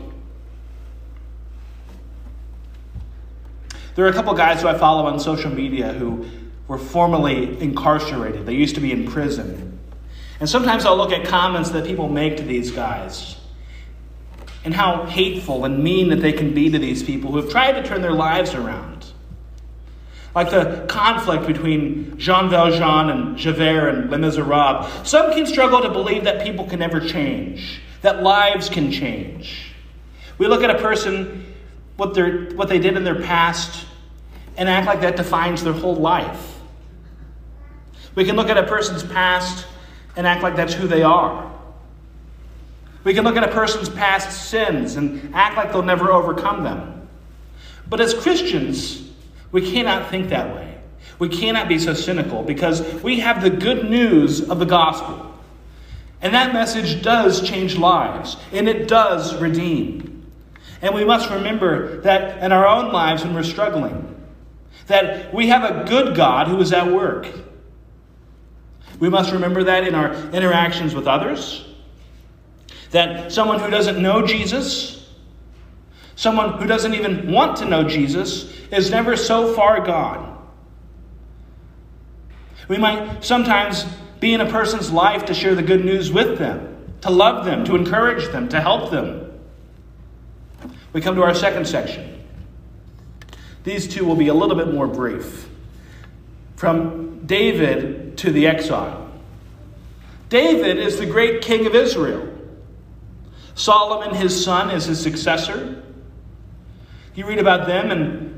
There 3.95 4.05
are 4.05 4.09
a 4.09 4.13
couple 4.13 4.35
guys 4.35 4.61
who 4.61 4.69
I 4.69 4.77
follow 4.77 5.07
on 5.07 5.19
social 5.19 5.51
media 5.51 5.95
who 5.95 6.27
were 6.69 6.77
formerly 6.77 7.59
incarcerated. 7.61 8.45
They 8.45 8.55
used 8.55 8.75
to 8.75 8.81
be 8.83 8.93
in 8.93 9.11
prison. 9.11 9.76
And 10.41 10.49
sometimes 10.49 10.85
I'll 10.85 10.97
look 10.97 11.13
at 11.13 11.27
comments 11.27 11.71
that 11.71 11.85
people 11.87 12.09
make 12.09 12.37
to 12.37 12.43
these 12.43 12.71
guys 12.71 13.37
and 14.65 14.75
how 14.75 15.07
hateful 15.07 15.65
and 15.65 15.83
mean 15.83 16.11
that 16.11 16.17
they 16.17 16.33
can 16.33 16.53
be 16.53 16.71
to 16.71 16.79
these 16.79 17.03
people 17.03 17.31
who 17.31 17.39
have 17.39 17.51
tried 17.51 17.73
to 17.73 17.83
turn 17.83 18.03
their 18.03 18.13
lives 18.13 18.55
around 18.55 18.97
like 20.37 20.51
the 20.51 20.85
conflict 20.87 21.47
between 21.47 22.19
Jean 22.19 22.51
Valjean 22.51 23.09
and 23.09 23.39
Javert 23.39 23.89
and 23.89 24.11
Les 24.11 24.19
Miserables. 24.19 25.09
Some 25.09 25.33
can 25.33 25.47
struggle 25.47 25.81
to 25.81 25.89
believe 25.89 26.25
that 26.25 26.45
people 26.45 26.67
can 26.67 26.83
ever 26.83 27.01
change, 27.01 27.81
that 28.03 28.23
lives 28.23 28.69
can 28.69 28.93
change. 28.93 29.73
We 30.37 30.47
look 30.47 30.63
at 30.63 30.69
a 30.69 30.79
person, 30.79 31.55
what, 31.97 32.15
what 32.55 32.69
they 32.69 32.79
did 32.79 32.99
in 32.99 33.03
their 33.03 33.23
past, 33.23 33.87
and 34.59 34.69
act 34.69 34.87
like 34.87 35.01
that 35.01 35.17
defines 35.17 35.65
their 35.65 35.73
whole 35.73 35.97
life. 35.97 36.59
We 38.15 38.27
can 38.27 38.37
look 38.37 38.51
at 38.51 38.59
a 38.59 38.65
person's 38.65 39.05
past 39.05 39.67
and 40.17 40.27
act 40.27 40.43
like 40.43 40.57
that's 40.57 40.75
who 40.75 40.89
they 40.89 41.03
are. 41.03 41.53
We 43.05 43.15
can 43.15 43.23
look 43.23 43.37
at 43.37 43.45
a 43.45 43.53
person's 43.53 43.89
past 43.89 44.49
sins 44.49 44.97
and 44.97 45.33
act 45.35 45.57
like 45.57 45.71
they'll 45.71 45.83
never 45.83 46.11
overcome 46.11 46.65
them. 46.65 47.09
But 47.89 48.01
as 48.01 48.15
Christians, 48.15 49.11
we 49.53 49.71
cannot 49.71 50.11
think 50.11 50.31
that 50.31 50.55
way. 50.55 50.79
We 51.19 51.29
cannot 51.29 51.69
be 51.69 51.79
so 51.79 51.95
cynical 51.95 52.43
because 52.43 52.83
we 53.03 53.21
have 53.21 53.43
the 53.43 53.51
good 53.51 53.89
news 53.89 54.49
of 54.49 54.59
the 54.59 54.67
gospel. 54.67 55.35
And 56.21 56.35
that 56.35 56.53
message 56.53 57.03
does 57.03 57.47
change 57.47 57.77
lives, 57.77 58.37
and 58.53 58.69
it 58.69 58.89
does 58.89 59.37
redeem. 59.37 60.27
And 60.83 60.95
we 60.95 61.05
must 61.05 61.31
remember 61.31 62.01
that 62.03 62.43
in 62.43 62.53
our 62.53 62.67
own 62.67 62.93
lives 62.93 63.23
when 63.23 63.35
we're 63.35 63.43
struggling, 63.43 64.15
that 64.89 65.33
we 65.33 65.49
have 65.49 65.63
a 65.63 65.89
good 65.89 66.17
God 66.17 66.49
who 66.49 66.61
is 66.61 66.73
at 66.73 66.91
work. 66.91 67.29
We 68.99 69.09
must 69.09 69.33
remember 69.33 69.65
that 69.65 69.87
in 69.87 69.95
our 69.95 70.15
interactions 70.31 70.95
with 70.95 71.07
others. 71.07 71.65
That 72.91 73.33
someone 73.33 73.61
who 73.61 73.71
doesn't 73.71 74.01
know 74.01 74.27
Jesus 74.27 74.97
Someone 76.17 76.55
who 76.55 76.67
doesn't 76.67 76.95
even 76.95 77.31
want 77.31 77.59
to 77.59 77.67
know 77.67 77.85
Jesus 77.85 78.51
is 78.73 78.91
never 78.91 79.17
so 79.17 79.53
far 79.53 79.85
gone. 79.85 80.33
We 82.69 82.79
might 82.79 83.23
sometimes 83.23 83.85
be 84.19 84.33
in 84.33 84.41
a 84.41 84.51
person's 84.51 84.91
life 84.91 85.27
to 85.27 85.35
share 85.35 85.55
the 85.55 85.63
good 85.63 85.85
news 85.85 86.11
with 86.11 86.39
them, 86.39 86.95
to 87.03 87.11
love 87.11 87.45
them, 87.45 87.65
to 87.67 87.77
encourage 87.77 88.33
them, 88.33 88.49
to 88.49 88.61
help 88.61 88.91
them. 88.91 89.31
We 90.95 91.03
come 91.03 91.15
to 91.17 91.23
our 91.23 91.35
second 91.35 91.69
section. 91.69 92.25
These 93.63 93.87
two 93.87 94.07
will 94.07 94.17
be 94.17 94.29
a 94.29 94.35
little 94.35 94.57
bit 94.57 94.73
more 94.73 94.87
brief. 94.87 95.49
From 96.57 97.27
David 97.27 98.06
to 98.19 98.31
the 98.31 98.47
exile. 98.47 99.11
David 100.29 100.79
is 100.79 100.99
the 100.99 101.07
great 101.07 101.43
king 101.43 101.67
of 101.67 101.75
Israel. 101.75 102.33
Solomon, 103.55 104.15
his 104.15 104.45
son, 104.45 104.71
is 104.71 104.85
his 104.85 105.01
successor. 105.01 105.83
You 107.15 107.27
read 107.27 107.39
about 107.39 107.67
them 107.67 107.91
and 107.91 108.33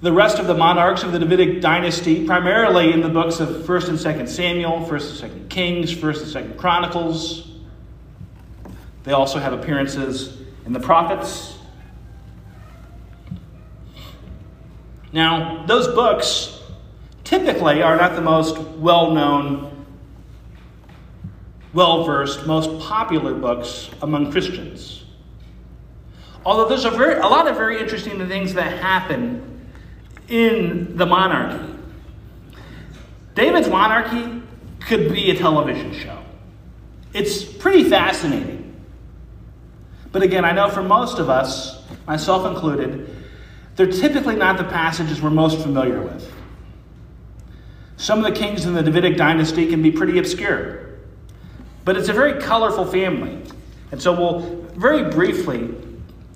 the 0.00 0.12
rest 0.12 0.38
of 0.38 0.46
the 0.46 0.54
monarchs 0.54 1.02
of 1.02 1.10
the 1.10 1.18
Davidic 1.18 1.60
dynasty, 1.60 2.24
primarily 2.24 2.92
in 2.92 3.00
the 3.00 3.08
books 3.08 3.40
of 3.40 3.48
1st 3.48 3.88
and 3.88 3.98
2nd 3.98 4.28
Samuel, 4.28 4.86
1st 4.86 5.24
and 5.24 5.32
2nd 5.32 5.48
Kings, 5.48 5.94
1st 5.94 6.36
and 6.36 6.52
2nd 6.52 6.56
Chronicles. 6.56 7.50
They 9.02 9.12
also 9.12 9.40
have 9.40 9.52
appearances 9.52 10.40
in 10.66 10.72
the 10.72 10.80
prophets. 10.80 11.56
Now, 15.12 15.64
those 15.66 15.88
books 15.88 16.57
typically 17.28 17.82
are 17.82 17.96
not 17.96 18.14
the 18.14 18.22
most 18.22 18.58
well 18.78 19.10
known, 19.10 19.84
well 21.74 22.04
versed, 22.04 22.46
most 22.46 22.80
popular 22.80 23.34
books 23.34 23.90
among 24.00 24.32
Christians. 24.32 25.04
Although 26.46 26.70
there's 26.70 26.86
a, 26.86 26.90
very, 26.90 27.16
a 27.16 27.26
lot 27.26 27.46
of 27.46 27.54
very 27.56 27.78
interesting 27.78 28.26
things 28.26 28.54
that 28.54 28.78
happen 28.78 29.68
in 30.28 30.96
the 30.96 31.04
monarchy. 31.04 31.74
David's 33.34 33.68
monarchy 33.68 34.42
could 34.80 35.12
be 35.12 35.30
a 35.30 35.34
television 35.34 35.92
show. 35.92 36.18
It's 37.12 37.44
pretty 37.44 37.84
fascinating. 37.84 38.74
But 40.12 40.22
again, 40.22 40.46
I 40.46 40.52
know 40.52 40.70
for 40.70 40.82
most 40.82 41.18
of 41.18 41.28
us, 41.28 41.84
myself 42.06 42.46
included, 42.46 43.14
they're 43.76 43.92
typically 43.92 44.34
not 44.34 44.56
the 44.56 44.64
passages 44.64 45.20
we're 45.20 45.28
most 45.28 45.60
familiar 45.60 46.00
with. 46.00 46.37
Some 47.98 48.24
of 48.24 48.24
the 48.24 48.38
kings 48.38 48.64
in 48.64 48.72
the 48.72 48.82
Davidic 48.82 49.18
dynasty 49.18 49.68
can 49.68 49.82
be 49.82 49.90
pretty 49.90 50.18
obscure, 50.18 50.94
but 51.84 51.98
it's 51.98 52.08
a 52.08 52.14
very 52.14 52.40
colorful 52.40 52.86
family. 52.86 53.42
And 53.92 54.00
so 54.00 54.12
we'll 54.12 54.62
very 54.74 55.10
briefly 55.10 55.74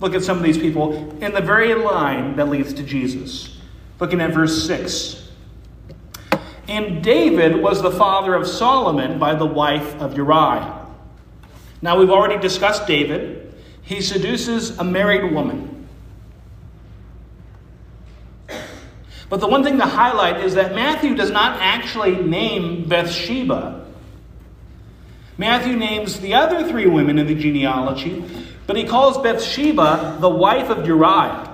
Look 0.02 0.16
at 0.16 0.24
some 0.24 0.36
of 0.36 0.42
these 0.42 0.58
people 0.58 1.16
in 1.22 1.32
the 1.32 1.40
very 1.40 1.72
line 1.74 2.34
that 2.34 2.48
leads 2.48 2.74
to 2.74 2.82
Jesus. 2.82 3.56
Looking 4.00 4.20
at 4.20 4.34
verse 4.34 4.66
6. 4.66 5.30
And 6.66 7.04
David 7.04 7.62
was 7.62 7.80
the 7.80 7.90
father 7.92 8.34
of 8.34 8.48
Solomon 8.48 9.20
by 9.20 9.36
the 9.36 9.46
wife 9.46 9.94
of 10.00 10.16
Uriah. 10.16 10.86
Now, 11.82 11.96
we've 12.00 12.10
already 12.10 12.36
discussed 12.40 12.88
David. 12.88 13.54
He 13.82 14.00
seduces 14.00 14.76
a 14.76 14.82
married 14.82 15.32
woman. 15.32 15.71
But 19.32 19.40
the 19.40 19.48
one 19.48 19.64
thing 19.64 19.78
to 19.78 19.86
highlight 19.86 20.44
is 20.44 20.56
that 20.56 20.74
Matthew 20.74 21.14
does 21.14 21.30
not 21.30 21.58
actually 21.58 22.16
name 22.16 22.86
Bathsheba. 22.86 23.86
Matthew 25.38 25.74
names 25.74 26.20
the 26.20 26.34
other 26.34 26.68
three 26.68 26.84
women 26.84 27.18
in 27.18 27.26
the 27.26 27.34
genealogy, 27.34 28.22
but 28.66 28.76
he 28.76 28.84
calls 28.84 29.16
Bathsheba 29.16 30.18
the 30.20 30.28
wife 30.28 30.68
of 30.68 30.86
Uriah. 30.86 31.50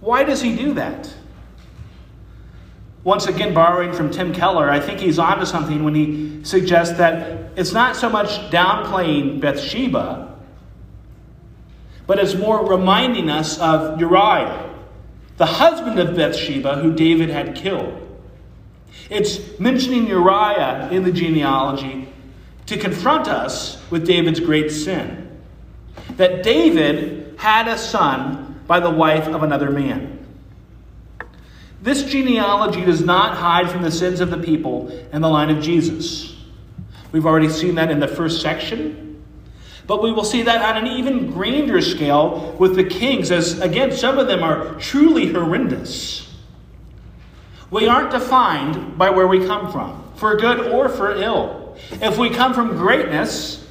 Why 0.00 0.24
does 0.24 0.42
he 0.42 0.54
do 0.54 0.74
that? 0.74 1.10
Once 3.02 3.28
again, 3.28 3.54
borrowing 3.54 3.94
from 3.94 4.10
Tim 4.10 4.34
Keller, 4.34 4.68
I 4.68 4.78
think 4.78 5.00
he's 5.00 5.18
onto 5.18 5.46
something 5.46 5.84
when 5.84 5.94
he 5.94 6.44
suggests 6.44 6.98
that 6.98 7.52
it's 7.56 7.72
not 7.72 7.96
so 7.96 8.10
much 8.10 8.28
downplaying 8.50 9.40
Bathsheba, 9.40 10.38
but 12.06 12.18
it's 12.18 12.34
more 12.34 12.68
reminding 12.68 13.30
us 13.30 13.58
of 13.58 13.98
Uriah, 13.98 14.73
the 15.36 15.46
husband 15.46 15.98
of 15.98 16.16
Bathsheba, 16.16 16.76
who 16.76 16.94
David 16.94 17.28
had 17.28 17.54
killed. 17.54 18.00
It's 19.10 19.58
mentioning 19.58 20.06
Uriah 20.06 20.88
in 20.90 21.04
the 21.04 21.12
genealogy 21.12 22.08
to 22.66 22.78
confront 22.78 23.28
us 23.28 23.82
with 23.90 24.06
David's 24.06 24.40
great 24.40 24.70
sin 24.70 25.24
that 26.16 26.42
David 26.42 27.34
had 27.38 27.68
a 27.68 27.76
son 27.76 28.62
by 28.66 28.80
the 28.80 28.90
wife 28.90 29.26
of 29.26 29.42
another 29.42 29.70
man. 29.70 30.26
This 31.82 32.04
genealogy 32.04 32.84
does 32.84 33.02
not 33.02 33.36
hide 33.36 33.70
from 33.70 33.82
the 33.82 33.90
sins 33.90 34.20
of 34.20 34.30
the 34.30 34.38
people 34.38 34.88
and 35.12 35.22
the 35.22 35.28
line 35.28 35.50
of 35.50 35.62
Jesus. 35.62 36.34
We've 37.12 37.26
already 37.26 37.50
seen 37.50 37.74
that 37.74 37.90
in 37.90 38.00
the 38.00 38.08
first 38.08 38.40
section. 38.40 39.03
But 39.86 40.02
we 40.02 40.12
will 40.12 40.24
see 40.24 40.42
that 40.42 40.62
on 40.62 40.86
an 40.86 40.96
even 40.96 41.30
grander 41.30 41.80
scale 41.82 42.56
with 42.58 42.74
the 42.76 42.84
kings, 42.84 43.30
as 43.30 43.60
again, 43.60 43.92
some 43.92 44.18
of 44.18 44.26
them 44.26 44.42
are 44.42 44.74
truly 44.76 45.32
horrendous. 45.32 46.32
We 47.70 47.86
aren't 47.86 48.10
defined 48.10 48.96
by 48.96 49.10
where 49.10 49.26
we 49.26 49.46
come 49.46 49.70
from, 49.70 50.12
for 50.16 50.36
good 50.36 50.72
or 50.72 50.88
for 50.88 51.14
ill. 51.16 51.76
If 52.00 52.18
we 52.18 52.30
come 52.30 52.54
from 52.54 52.76
greatness, 52.76 53.66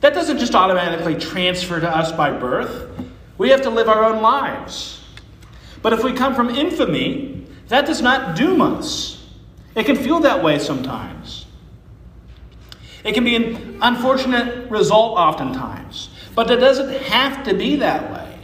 that 0.00 0.14
doesn't 0.14 0.38
just 0.38 0.54
automatically 0.54 1.16
transfer 1.16 1.80
to 1.80 1.88
us 1.88 2.12
by 2.12 2.30
birth. 2.30 2.90
We 3.38 3.50
have 3.50 3.62
to 3.62 3.70
live 3.70 3.88
our 3.88 4.04
own 4.04 4.20
lives. 4.20 5.00
But 5.80 5.92
if 5.92 6.04
we 6.04 6.12
come 6.12 6.34
from 6.34 6.50
infamy, 6.50 7.46
that 7.68 7.86
does 7.86 8.02
not 8.02 8.36
doom 8.36 8.60
us. 8.60 9.24
It 9.74 9.86
can 9.86 9.96
feel 9.96 10.20
that 10.20 10.42
way 10.42 10.58
sometimes. 10.58 11.46
It 13.04 13.14
can 13.14 13.24
be 13.24 13.36
an 13.36 13.78
unfortunate 13.80 14.70
result 14.70 15.16
oftentimes, 15.16 16.10
but 16.34 16.50
it 16.50 16.56
doesn't 16.56 16.92
have 17.02 17.44
to 17.44 17.54
be 17.54 17.76
that 17.76 18.12
way. 18.12 18.38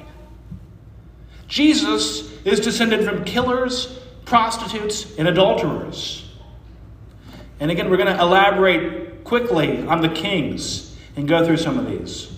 Jesus 1.49 2.31
is 2.45 2.61
descended 2.61 3.05
from 3.05 3.25
killers, 3.25 3.99
prostitutes, 4.25 5.17
and 5.19 5.29
adulterers. 5.29 6.29
And 7.61 7.71
again, 7.71 7.91
we're 7.91 7.97
going 7.97 8.15
to 8.15 8.21
elaborate 8.21 9.25
quickly 9.25 9.87
on 9.87 10.01
the 10.01 10.09
kings 10.09 10.97
and 11.17 11.29
go 11.29 11.45
through 11.45 11.57
some 11.59 11.79
of 11.79 11.87
these. 11.87 12.31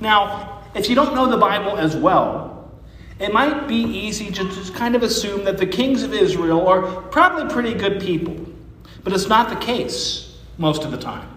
Now, 0.00 0.62
if 0.74 0.88
you 0.88 0.94
don't 0.94 1.14
know 1.14 1.28
the 1.28 1.36
Bible 1.36 1.76
as 1.76 1.96
well, 1.96 2.70
it 3.18 3.32
might 3.32 3.66
be 3.66 3.82
easy 3.82 4.30
to 4.30 4.44
just 4.44 4.74
kind 4.74 4.94
of 4.94 5.02
assume 5.02 5.44
that 5.44 5.58
the 5.58 5.66
kings 5.66 6.02
of 6.04 6.14
Israel 6.14 6.68
are 6.68 7.02
probably 7.02 7.52
pretty 7.52 7.74
good 7.74 8.00
people. 8.00 8.36
But 9.02 9.12
it's 9.12 9.26
not 9.26 9.48
the 9.48 9.56
case 9.56 10.27
most 10.58 10.84
of 10.84 10.90
the 10.90 10.98
time. 10.98 11.28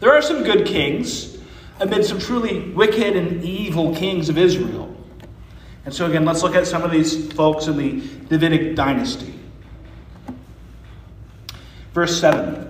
There 0.00 0.16
are 0.16 0.22
some 0.22 0.44
good 0.44 0.64
kings 0.64 1.36
amid 1.80 2.04
some 2.04 2.18
truly 2.18 2.70
wicked 2.70 3.16
and 3.16 3.42
evil 3.44 3.94
kings 3.94 4.28
of 4.28 4.38
Israel. 4.38 4.94
And 5.84 5.94
so, 5.94 6.06
again, 6.06 6.24
let's 6.24 6.42
look 6.42 6.54
at 6.54 6.66
some 6.66 6.82
of 6.82 6.90
these 6.90 7.32
folks 7.32 7.66
in 7.66 7.76
the 7.76 8.00
Davidic 8.28 8.76
dynasty. 8.76 9.34
Verse 11.94 12.20
7. 12.20 12.64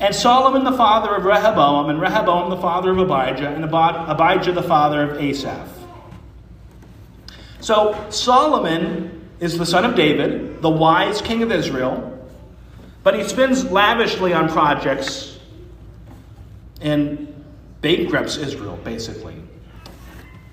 And 0.00 0.14
Solomon 0.14 0.64
the 0.64 0.72
father 0.72 1.14
of 1.14 1.24
Rehoboam, 1.24 1.90
and 1.90 2.00
Rehoboam 2.00 2.50
the 2.50 2.56
father 2.56 2.92
of 2.92 2.98
Abijah, 2.98 3.48
and 3.48 3.64
Abijah 3.64 4.52
the 4.52 4.62
father 4.62 5.02
of 5.02 5.20
Asaph. 5.20 5.68
So 7.60 8.06
Solomon 8.08 9.28
is 9.40 9.58
the 9.58 9.66
son 9.66 9.84
of 9.84 9.94
David, 9.94 10.62
the 10.62 10.70
wise 10.70 11.20
king 11.20 11.42
of 11.42 11.52
Israel, 11.52 12.17
but 13.08 13.18
he 13.18 13.24
spends 13.26 13.64
lavishly 13.64 14.34
on 14.34 14.50
projects 14.50 15.38
and 16.82 17.42
bankrupts 17.80 18.36
Israel, 18.36 18.78
basically. 18.84 19.34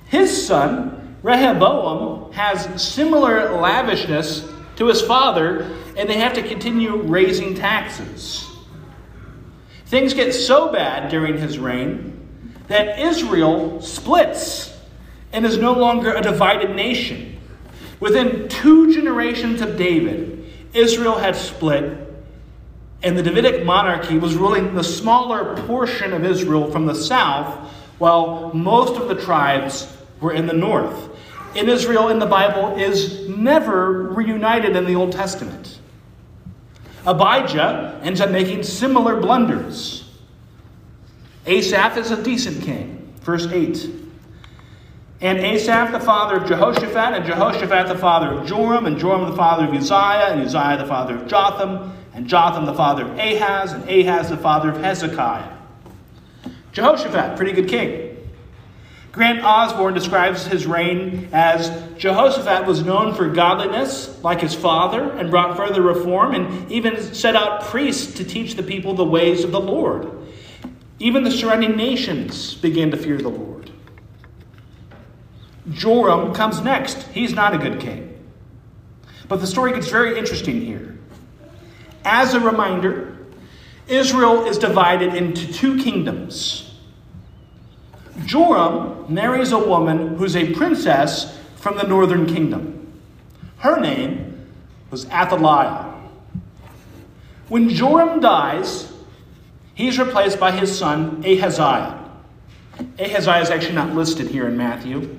His 0.05 0.47
son, 0.47 1.17
Rehoboam, 1.21 2.31
has 2.31 2.81
similar 2.81 3.59
lavishness 3.59 4.49
to 4.77 4.87
his 4.87 5.01
father, 5.01 5.69
and 5.97 6.09
they 6.09 6.17
have 6.17 6.31
to 6.35 6.41
continue 6.41 6.95
raising 7.01 7.55
taxes. 7.55 8.49
Things 9.87 10.13
get 10.13 10.31
so 10.31 10.71
bad 10.71 11.11
during 11.11 11.37
his 11.37 11.59
reign 11.59 12.25
that 12.69 12.97
Israel 12.97 13.81
splits 13.81 14.79
and 15.33 15.45
is 15.45 15.57
no 15.57 15.73
longer 15.73 16.13
a 16.13 16.21
divided 16.21 16.73
nation. 16.73 17.37
Within 17.99 18.47
two 18.47 18.93
generations 18.93 19.59
of 19.59 19.75
David, 19.75 20.45
Israel 20.73 21.17
had 21.17 21.35
split, 21.35 22.04
and 23.05 23.15
the 23.15 23.21
Davidic 23.21 23.63
monarchy 23.63 24.17
was 24.17 24.33
ruling 24.33 24.73
the 24.73 24.83
smaller 24.83 25.55
portion 25.67 26.11
of 26.11 26.25
Israel 26.25 26.71
from 26.71 26.87
the 26.87 26.95
south, 26.95 27.71
while 27.99 28.51
most 28.51 28.99
of 28.99 29.07
the 29.07 29.15
tribes 29.15 29.95
were 30.19 30.33
in 30.33 30.47
the 30.47 30.53
north. 30.53 31.09
In 31.53 31.69
Israel, 31.69 32.09
in 32.09 32.17
the 32.17 32.25
Bible, 32.25 32.75
is 32.75 33.29
never 33.29 34.09
reunited 34.09 34.75
in 34.75 34.85
the 34.85 34.95
Old 34.95 35.11
Testament. 35.11 35.79
Abijah 37.05 38.01
ends 38.03 38.21
up 38.21 38.31
making 38.31 38.63
similar 38.63 39.21
blunders. 39.21 40.09
Asaph 41.45 41.97
is 41.97 42.09
a 42.09 42.23
decent 42.23 42.63
king. 42.63 43.13
Verse 43.21 43.45
8. 43.45 43.87
And 45.21 45.37
Asaph 45.37 45.91
the 45.91 45.99
father 45.99 46.37
of 46.37 46.47
Jehoshaphat, 46.47 47.13
and 47.13 47.23
Jehoshaphat 47.23 47.87
the 47.87 47.99
father 47.99 48.33
of 48.33 48.47
Joram, 48.47 48.87
and 48.87 48.97
Joram 48.97 49.29
the 49.29 49.37
father 49.37 49.65
of 49.65 49.73
Uzziah, 49.75 50.31
and 50.31 50.41
Uzziah 50.41 50.77
the 50.79 50.87
father 50.87 51.17
of 51.17 51.27
Jotham, 51.27 51.94
and 52.15 52.27
Jotham 52.27 52.65
the 52.65 52.73
father 52.73 53.05
of 53.05 53.17
Ahaz, 53.19 53.73
and 53.73 53.87
Ahaz 53.89 54.29
the 54.29 54.37
father 54.37 54.69
of 54.69 54.77
Hezekiah. 54.77 55.51
Jehoshaphat, 56.71 57.35
pretty 57.35 57.51
good 57.51 57.67
king. 57.67 58.17
Grant 59.11 59.43
Osborne 59.43 59.93
describes 59.93 60.45
his 60.45 60.65
reign 60.65 61.29
as 61.31 61.69
Jehoshaphat 61.97 62.65
was 62.65 62.83
known 62.83 63.13
for 63.13 63.29
godliness, 63.29 64.21
like 64.23 64.41
his 64.41 64.53
father, 64.53 65.11
and 65.11 65.29
brought 65.29 65.55
further 65.55 65.81
reform, 65.81 66.33
and 66.33 66.71
even 66.71 67.01
set 67.13 67.35
out 67.35 67.63
priests 67.63 68.15
to 68.15 68.25
teach 68.25 68.55
the 68.55 68.63
people 68.63 68.93
the 68.93 69.05
ways 69.05 69.43
of 69.43 69.51
the 69.51 69.59
Lord. 69.59 70.11
Even 70.99 71.23
the 71.23 71.31
surrounding 71.31 71.75
nations 71.75 72.55
began 72.55 72.91
to 72.91 72.97
fear 72.97 73.17
the 73.17 73.29
Lord. 73.29 73.71
Joram 75.71 76.33
comes 76.33 76.61
next. 76.61 77.03
He's 77.13 77.33
not 77.33 77.53
a 77.53 77.57
good 77.57 77.79
king. 77.79 78.17
But 79.27 79.41
the 79.41 79.47
story 79.47 79.73
gets 79.73 79.89
very 79.89 80.17
interesting 80.17 80.61
here. 80.61 80.94
As 82.05 82.35
a 82.35 82.39
reminder, 82.39 83.17
Israel 83.87 84.45
is 84.45 84.59
divided 84.59 85.15
into 85.15 85.51
two 85.51 85.81
kingdoms. 85.81 86.75
Joram 88.25 89.11
marries 89.13 89.51
a 89.51 89.59
woman 89.59 90.15
who's 90.15 90.35
a 90.35 90.53
princess 90.53 91.37
from 91.57 91.77
the 91.77 91.83
northern 91.83 92.27
kingdom. 92.27 93.01
Her 93.57 93.79
name 93.79 94.47
was 94.91 95.05
Athaliah. 95.07 95.93
When 97.49 97.69
Joram 97.69 98.19
dies, 98.19 98.91
he's 99.73 99.99
replaced 99.99 100.39
by 100.39 100.51
his 100.51 100.75
son 100.77 101.23
Ahaziah. 101.25 102.01
Ahaziah 102.99 103.41
is 103.41 103.49
actually 103.49 103.75
not 103.75 103.95
listed 103.95 104.27
here 104.27 104.47
in 104.47 104.57
Matthew, 104.57 105.17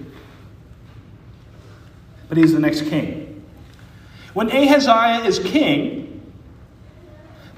but 2.28 2.38
he's 2.38 2.52
the 2.52 2.60
next 2.60 2.82
king. 2.82 3.44
When 4.34 4.50
Ahaziah 4.50 5.24
is 5.24 5.38
king, 5.38 6.05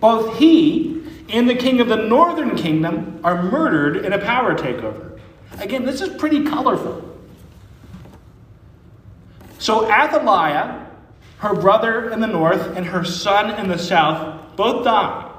both 0.01 0.39
he 0.39 1.03
and 1.29 1.49
the 1.49 1.55
king 1.55 1.81
of 1.81 1.89
the 1.89 1.97
northern 1.97 2.57
kingdom 2.57 3.21
are 3.25 3.43
murdered 3.43 4.05
in 4.05 4.13
a 4.13 4.19
power 4.19 4.55
takeover. 4.55 5.19
Again, 5.59 5.85
this 5.85 6.01
is 6.01 6.17
pretty 6.17 6.45
colorful. 6.45 7.05
So 9.59 9.91
Athaliah, 9.91 10.87
her 11.39 11.55
brother 11.55 12.11
in 12.11 12.21
the 12.21 12.27
north, 12.27 12.77
and 12.77 12.87
her 12.87 13.05
son 13.05 13.59
in 13.59 13.69
the 13.69 13.79
south 13.79 14.57
both 14.57 14.85
die. 14.85 15.31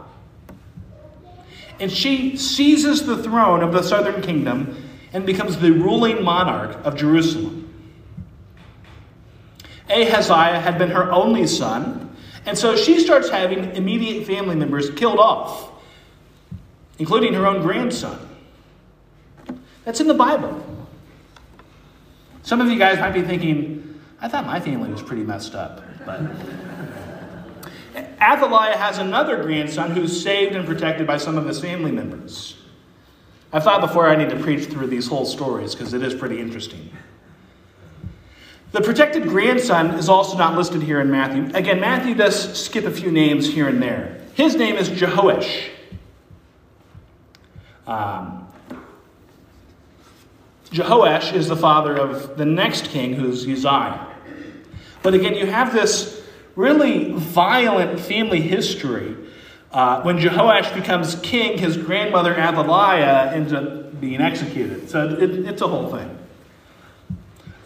And 1.80 1.92
she 1.92 2.36
seizes 2.36 3.06
the 3.06 3.24
throne 3.24 3.64
of 3.64 3.72
the 3.72 3.82
southern 3.82 4.22
kingdom 4.22 4.84
and 5.14 5.26
becomes 5.26 5.58
the 5.58 5.72
ruling 5.72 6.24
monarch 6.24 6.78
of 6.86 6.96
Jerusalem. 6.96 7.74
Ahaziah 9.90 10.60
had 10.60 10.78
been 10.78 10.92
her 10.92 11.12
only 11.12 11.48
son, 11.48 12.09
and 12.50 12.58
so 12.58 12.76
she 12.76 13.00
starts 13.00 13.30
having 13.30 13.76
immediate 13.76 14.26
family 14.26 14.56
members 14.56 14.90
killed 14.90 15.20
off, 15.20 15.70
including 16.98 17.36
her 17.36 17.46
own 17.46 17.62
grandson. 17.62 18.28
That's 19.86 20.02
in 20.02 20.08
the 20.08 20.16
Bible. 20.16 20.66
Some 22.42 22.60
of 22.60 22.68
you 22.68 22.80
guys 22.80 22.98
might 22.98 23.12
be 23.12 23.22
thinking, 23.22 24.02
I 24.20 24.28
thought 24.30 24.48
my 24.48 24.60
family 24.60 24.90
was 24.92 25.04
pretty 25.04 25.22
messed 25.22 25.54
up. 25.54 25.84
But 26.08 26.22
Athaliah 28.20 28.78
has 28.78 28.98
another 28.98 29.44
grandson 29.44 29.92
who's 29.92 30.20
saved 30.20 30.56
and 30.56 30.66
protected 30.66 31.06
by 31.06 31.18
some 31.18 31.38
of 31.38 31.46
his 31.46 31.60
family 31.62 31.92
members. 31.92 32.58
I 33.54 33.60
thought 33.60 33.80
before 33.82 34.10
I 34.10 34.16
need 34.16 34.32
to 34.32 34.40
preach 34.40 34.66
through 34.66 34.88
these 34.88 35.08
whole 35.08 35.26
stories 35.26 35.76
because 35.76 35.94
it 35.94 36.02
is 36.02 36.16
pretty 36.16 36.40
interesting. 36.40 36.90
The 38.72 38.82
protected 38.82 39.24
grandson 39.24 39.92
is 39.92 40.10
also 40.10 40.38
not 40.38 40.56
listed 40.56 40.84
here 40.84 41.02
in 41.02 41.10
Matthew. 41.10 41.50
Again, 41.56 41.80
Matthew 41.80 42.14
does 42.14 42.64
skip 42.64 42.86
a 42.86 42.92
few 42.92 43.12
names 43.12 43.52
here 43.52 43.68
and 43.68 43.82
there. 43.82 44.22
His 44.36 44.56
name 44.56 44.76
is 44.76 44.90
Jehoash. 44.90 45.70
Um, 47.88 48.48
Jehoash 50.70 51.34
is 51.34 51.48
the 51.48 51.56
father 51.56 51.98
of 51.98 52.38
the 52.38 52.46
next 52.46 52.86
king, 52.86 53.16
who's 53.16 53.48
Uzziah. 53.48 54.06
But 55.02 55.16
again, 55.16 55.34
you 55.34 55.48
have 55.48 55.74
this 55.74 56.22
really 56.56 57.14
violent 57.14 58.00
family 58.00 58.42
history. 58.42 59.16
Uh, 59.72 60.02
when 60.04 60.20
Jehoash 60.20 60.76
becomes 60.76 61.16
king, 61.16 61.58
his 61.58 61.76
grandmother 61.76 62.36
Athaliah 62.36 63.32
ends 63.34 63.52
up 63.52 64.00
being 64.00 64.22
executed. 64.22 64.90
So 64.92 65.10
it, 65.10 65.32
it's 65.48 65.62
a 65.64 65.68
whole 65.68 65.90
thing. 65.90 66.19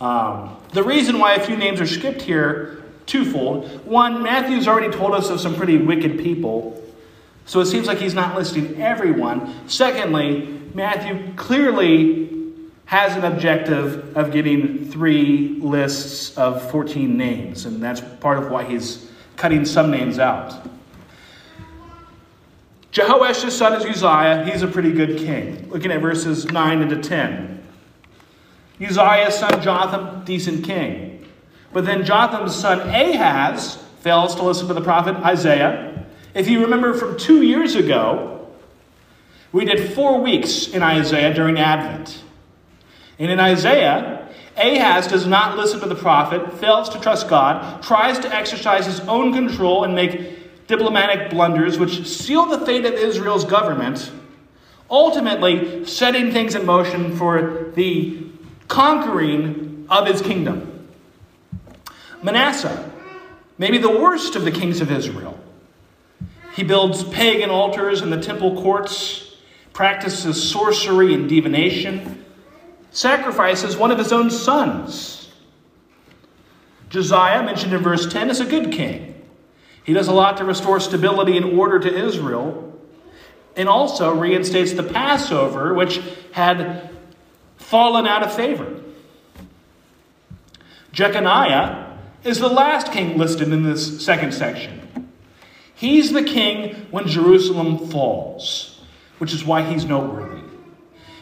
Um, 0.03 0.57
the 0.73 0.83
reason 0.83 1.17
why 1.17 1.35
a 1.35 1.39
few 1.39 1.55
names 1.55 1.79
are 1.79 1.87
skipped 1.87 2.21
here, 2.21 2.83
twofold. 3.05 3.85
One, 3.85 4.21
Matthew's 4.21 4.67
already 4.67 4.93
told 4.93 5.13
us 5.13 5.29
of 5.29 5.39
some 5.39 5.55
pretty 5.55 5.77
wicked 5.77 6.19
people, 6.19 6.83
so 7.45 7.61
it 7.61 7.67
seems 7.67 7.87
like 7.87 7.99
he's 7.99 8.13
not 8.13 8.35
listing 8.35 8.81
everyone. 8.81 9.69
Secondly, 9.69 10.59
Matthew 10.73 11.33
clearly 11.35 12.29
has 12.83 13.15
an 13.15 13.23
objective 13.23 14.17
of 14.17 14.33
getting 14.33 14.91
three 14.91 15.57
lists 15.61 16.37
of 16.37 16.69
14 16.69 17.15
names, 17.15 17.65
and 17.65 17.81
that's 17.81 18.01
part 18.19 18.37
of 18.37 18.51
why 18.51 18.65
he's 18.65 19.09
cutting 19.37 19.63
some 19.63 19.89
names 19.89 20.19
out. 20.19 20.67
Jehoash's 22.91 23.57
son 23.57 23.71
is 23.73 23.85
Uzziah. 23.85 24.51
He's 24.51 24.63
a 24.63 24.67
pretty 24.67 24.91
good 24.91 25.17
king. 25.17 25.69
Looking 25.69 25.91
at 25.91 26.01
verses 26.01 26.51
9 26.51 26.81
into 26.81 26.97
10. 26.97 27.62
Uzziah's 28.85 29.35
son 29.35 29.61
Jotham, 29.61 30.23
decent 30.25 30.65
king. 30.65 31.25
But 31.71 31.85
then 31.85 32.05
Jotham's 32.05 32.55
son 32.55 32.81
Ahaz 32.81 33.77
fails 34.01 34.35
to 34.35 34.43
listen 34.43 34.67
to 34.67 34.73
the 34.73 34.81
prophet 34.81 35.15
Isaiah. 35.17 36.05
If 36.33 36.47
you 36.47 36.61
remember 36.61 36.93
from 36.93 37.17
two 37.17 37.41
years 37.41 37.75
ago, 37.75 38.47
we 39.51 39.65
did 39.65 39.93
four 39.93 40.19
weeks 40.19 40.67
in 40.67 40.81
Isaiah 40.81 41.33
during 41.33 41.59
Advent. 41.59 42.21
And 43.19 43.31
in 43.31 43.39
Isaiah, 43.39 44.27
Ahaz 44.57 45.07
does 45.07 45.25
not 45.25 45.57
listen 45.57 45.79
to 45.79 45.87
the 45.87 45.95
prophet, 45.95 46.59
fails 46.59 46.89
to 46.89 46.99
trust 46.99 47.27
God, 47.27 47.81
tries 47.81 48.19
to 48.19 48.33
exercise 48.33 48.85
his 48.85 48.99
own 49.01 49.33
control 49.33 49.83
and 49.83 49.95
make 49.95 50.67
diplomatic 50.67 51.29
blunders 51.29 51.77
which 51.77 52.07
seal 52.07 52.45
the 52.45 52.65
fate 52.65 52.85
of 52.85 52.93
Israel's 52.93 53.45
government, 53.45 54.11
ultimately 54.89 55.85
setting 55.85 56.31
things 56.31 56.55
in 56.55 56.65
motion 56.65 57.15
for 57.15 57.71
the 57.75 58.23
conquering 58.67 59.85
of 59.89 60.07
his 60.07 60.21
kingdom. 60.21 60.87
Manasseh, 62.21 62.91
maybe 63.57 63.77
the 63.77 63.89
worst 63.89 64.35
of 64.35 64.45
the 64.45 64.51
kings 64.51 64.81
of 64.81 64.91
Israel. 64.91 65.39
He 66.55 66.63
builds 66.63 67.03
pagan 67.03 67.49
altars 67.49 68.01
in 68.01 68.09
the 68.09 68.21
temple 68.21 68.61
courts, 68.61 69.35
practices 69.73 70.49
sorcery 70.49 71.13
and 71.13 71.27
divination, 71.27 72.23
sacrifices 72.91 73.75
one 73.75 73.91
of 73.91 73.97
his 73.97 74.11
own 74.11 74.29
sons. 74.29 75.31
Josiah, 76.89 77.43
mentioned 77.43 77.73
in 77.73 77.81
verse 77.81 78.11
10, 78.11 78.29
is 78.29 78.39
a 78.39 78.45
good 78.45 78.71
king. 78.71 79.15
He 79.83 79.93
does 79.93 80.07
a 80.07 80.13
lot 80.13 80.37
to 80.37 80.45
restore 80.45 80.79
stability 80.79 81.35
and 81.35 81.57
order 81.57 81.79
to 81.79 82.05
Israel, 82.05 82.79
and 83.55 83.67
also 83.67 84.13
reinstates 84.13 84.73
the 84.73 84.83
Passover, 84.83 85.73
which 85.73 85.99
had 86.31 86.92
fallen 87.63 88.05
out 88.05 88.23
of 88.23 88.33
favor. 88.33 88.81
Jeconiah 90.91 91.97
is 92.23 92.39
the 92.39 92.47
last 92.47 92.91
king 92.91 93.17
listed 93.17 93.51
in 93.51 93.63
this 93.63 94.03
second 94.03 94.33
section. 94.33 95.09
He's 95.73 96.13
the 96.13 96.23
king 96.23 96.87
when 96.91 97.07
Jerusalem 97.07 97.89
falls, 97.89 98.81
which 99.17 99.33
is 99.33 99.43
why 99.43 99.63
he's 99.63 99.85
noteworthy. 99.85 100.43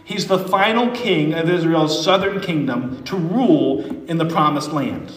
He's 0.03 0.27
the 0.27 0.39
final 0.39 0.91
king 0.91 1.33
of 1.33 1.49
Israel's 1.49 2.03
southern 2.03 2.41
kingdom 2.41 3.03
to 3.05 3.15
rule 3.15 4.05
in 4.07 4.17
the 4.17 4.25
promised 4.25 4.73
land. 4.73 5.11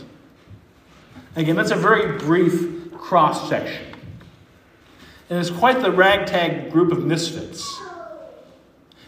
Again, 1.36 1.56
that's 1.56 1.72
a 1.72 1.76
very 1.76 2.16
brief 2.18 2.92
cross 2.92 3.48
section. 3.48 3.94
And 5.28 5.38
it's 5.38 5.50
quite 5.50 5.82
the 5.82 5.90
ragtag 5.90 6.70
group 6.70 6.92
of 6.92 7.04
misfits. 7.04 7.80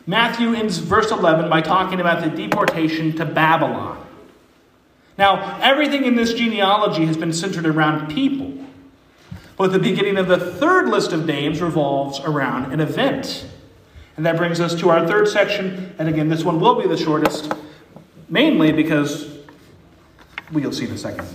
Matthew 0.07 0.55
ends 0.55 0.79
verse 0.79 1.11
11 1.11 1.51
by 1.51 1.61
talking 1.61 2.01
about 2.01 2.23
the 2.23 2.31
deportation 2.31 3.17
to 3.17 3.25
Babylon. 3.25 4.05
Now, 5.19 5.59
everything 5.61 6.05
in 6.05 6.15
this 6.15 6.35
genealogy 6.35 7.07
has 7.07 7.17
been 7.17 7.33
centered 7.33 7.67
around 7.67 8.13
people. 8.15 8.53
But 9.57 9.73
the 9.73 9.79
beginning 9.79 10.19
of 10.19 10.29
the 10.29 10.39
third 10.39 10.89
list 10.89 11.13
of 11.13 11.25
names 11.25 11.63
revolves 11.63 12.21
around 12.21 12.73
an 12.73 12.81
event. 12.81 13.47
And 14.17 14.25
that 14.27 14.37
brings 14.37 14.61
us 14.61 14.75
to 14.77 14.91
our 14.91 15.07
third 15.07 15.29
section. 15.29 15.95
And 15.99 16.09
again, 16.09 16.29
this 16.29 16.45
one 16.45 16.61
will 16.61 16.81
be 16.81 16.87
the 16.87 16.97
shortest, 16.97 17.53
mainly 18.29 18.73
because 18.73 19.39
we'll 20.53 20.73
see 20.73 20.85
in 20.85 20.93
a 20.93 20.99
second. 20.99 21.27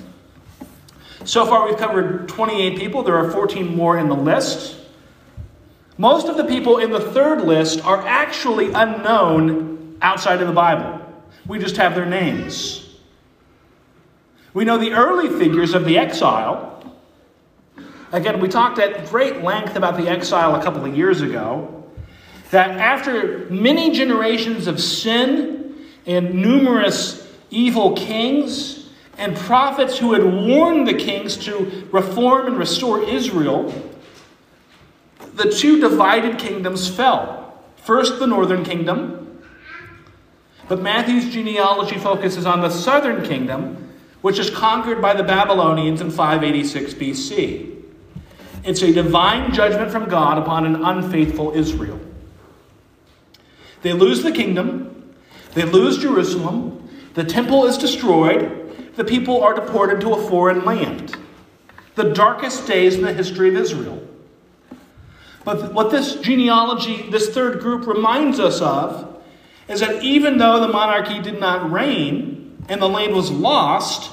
So 1.25 1.45
far, 1.45 1.67
we've 1.67 1.77
covered 1.77 2.27
28 2.27 2.77
people. 2.77 3.03
There 3.03 3.17
are 3.17 3.29
14 3.29 3.75
more 3.75 3.97
in 3.97 4.07
the 4.07 4.15
list. 4.15 4.77
Most 5.97 6.27
of 6.27 6.37
the 6.37 6.45
people 6.45 6.77
in 6.77 6.91
the 6.91 6.99
third 6.99 7.41
list 7.41 7.83
are 7.85 8.05
actually 8.07 8.71
unknown 8.71 9.97
outside 10.01 10.41
of 10.41 10.47
the 10.47 10.53
Bible. 10.53 10.99
We 11.45 11.59
just 11.59 11.77
have 11.77 11.95
their 11.95 12.05
names. 12.05 12.97
We 14.53 14.65
know 14.65 14.77
the 14.77 14.91
early 14.91 15.29
figures 15.39 15.73
of 15.73 15.85
the 15.85 15.97
exile. 15.97 16.67
Again, 18.11 18.39
we 18.39 18.47
talked 18.47 18.79
at 18.79 19.07
great 19.09 19.41
length 19.41 19.75
about 19.75 19.97
the 19.97 20.09
exile 20.09 20.55
a 20.55 20.63
couple 20.63 20.85
of 20.85 20.95
years 20.95 21.21
ago 21.21 21.85
that 22.51 22.71
after 22.71 23.47
many 23.49 23.91
generations 23.91 24.67
of 24.67 24.79
sin 24.79 25.75
and 26.05 26.33
numerous 26.33 27.31
evil 27.49 27.95
kings 27.95 28.89
and 29.17 29.35
prophets 29.37 29.97
who 29.97 30.13
had 30.13 30.23
warned 30.23 30.87
the 30.87 30.93
kings 30.93 31.37
to 31.37 31.87
reform 31.91 32.47
and 32.47 32.57
restore 32.57 33.01
Israel, 33.03 33.73
the 35.41 35.49
two 35.49 35.79
divided 35.79 36.37
kingdoms 36.37 36.87
fell. 36.87 37.59
First, 37.77 38.19
the 38.19 38.27
northern 38.27 38.63
kingdom, 38.63 39.41
but 40.67 40.81
Matthew's 40.81 41.33
genealogy 41.33 41.97
focuses 41.97 42.45
on 42.45 42.61
the 42.61 42.69
southern 42.69 43.23
kingdom, 43.25 43.91
which 44.21 44.37
is 44.37 44.51
conquered 44.51 45.01
by 45.01 45.15
the 45.15 45.23
Babylonians 45.23 45.99
in 45.99 46.11
586 46.11 46.93
BC. 46.93 47.75
It's 48.63 48.83
a 48.83 48.93
divine 48.93 49.51
judgment 49.51 49.91
from 49.91 50.07
God 50.07 50.37
upon 50.37 50.67
an 50.67 50.75
unfaithful 50.85 51.53
Israel. 51.53 51.99
They 53.81 53.93
lose 53.93 54.21
the 54.21 54.31
kingdom, 54.31 55.15
they 55.55 55.63
lose 55.63 55.97
Jerusalem, 55.97 56.87
the 57.15 57.23
temple 57.23 57.65
is 57.65 57.79
destroyed, 57.79 58.93
the 58.95 59.03
people 59.03 59.43
are 59.43 59.55
deported 59.55 60.01
to 60.01 60.13
a 60.13 60.29
foreign 60.29 60.63
land. 60.65 61.17
The 61.95 62.13
darkest 62.13 62.67
days 62.67 62.93
in 62.93 63.01
the 63.01 63.13
history 63.13 63.49
of 63.49 63.55
Israel. 63.55 64.07
But 65.43 65.73
what 65.73 65.91
this 65.91 66.15
genealogy, 66.15 67.09
this 67.09 67.29
third 67.29 67.59
group, 67.59 67.87
reminds 67.87 68.39
us 68.39 68.61
of 68.61 69.21
is 69.67 69.79
that 69.79 70.03
even 70.03 70.37
though 70.37 70.59
the 70.59 70.67
monarchy 70.67 71.21
did 71.21 71.39
not 71.39 71.71
reign 71.71 72.63
and 72.69 72.81
the 72.81 72.89
land 72.89 73.13
was 73.13 73.31
lost, 73.31 74.11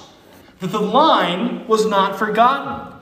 that 0.61 0.69
the 0.69 0.81
line 0.81 1.67
was 1.67 1.87
not 1.87 2.19
forgotten. 2.19 2.95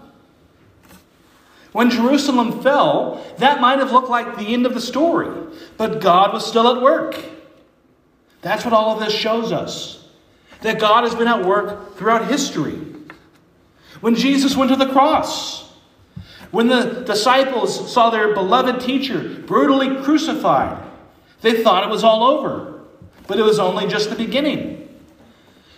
When 1.72 1.90
Jerusalem 1.90 2.62
fell, 2.62 3.24
that 3.38 3.60
might 3.60 3.78
have 3.78 3.92
looked 3.92 4.08
like 4.08 4.36
the 4.36 4.54
end 4.54 4.64
of 4.64 4.74
the 4.74 4.80
story, 4.80 5.30
but 5.76 6.00
God 6.00 6.32
was 6.32 6.46
still 6.46 6.74
at 6.74 6.82
work. 6.82 7.22
That's 8.40 8.64
what 8.64 8.72
all 8.72 8.94
of 8.94 9.04
this 9.04 9.14
shows 9.14 9.52
us 9.52 10.08
that 10.62 10.80
God 10.80 11.04
has 11.04 11.14
been 11.14 11.28
at 11.28 11.44
work 11.44 11.96
throughout 11.96 12.26
history. 12.28 12.78
When 14.00 14.14
Jesus 14.14 14.56
went 14.56 14.70
to 14.70 14.76
the 14.76 14.90
cross, 14.90 15.65
when 16.56 16.68
the 16.68 17.02
disciples 17.04 17.92
saw 17.92 18.08
their 18.08 18.32
beloved 18.32 18.80
teacher 18.80 19.42
brutally 19.46 20.02
crucified, 20.02 20.82
they 21.42 21.62
thought 21.62 21.84
it 21.84 21.90
was 21.90 22.02
all 22.02 22.24
over, 22.24 22.80
but 23.26 23.38
it 23.38 23.42
was 23.42 23.58
only 23.58 23.86
just 23.86 24.08
the 24.08 24.16
beginning. 24.16 24.88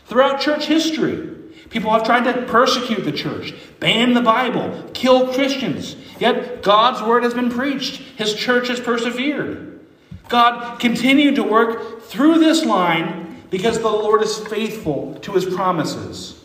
Throughout 0.07 0.41
church 0.41 0.67
history, 0.67 1.35
People 1.71 1.91
have 1.91 2.05
tried 2.05 2.25
to 2.25 2.47
persecute 2.47 3.05
the 3.05 3.13
church, 3.13 3.53
ban 3.79 4.15
the 4.15 4.23
Bible, 4.23 4.91
kill 4.95 5.33
Christians. 5.35 5.97
Yet 6.19 6.63
God's 6.63 7.03
word 7.03 7.23
has 7.25 7.35
been 7.35 7.51
preached. 7.51 7.97
His 8.17 8.35
church 8.35 8.69
has 8.69 8.81
persevered. 8.81 9.81
God 10.29 10.81
continued 10.81 11.35
to 11.37 11.43
work 11.43 12.03
through 12.03 12.39
this 12.39 12.65
line 12.65 13.43
because 13.51 13.79
the 13.79 13.89
Lord 13.89 14.23
is 14.23 14.39
faithful 14.39 15.19
to 15.21 15.33
his 15.33 15.45
promises. 15.45 16.38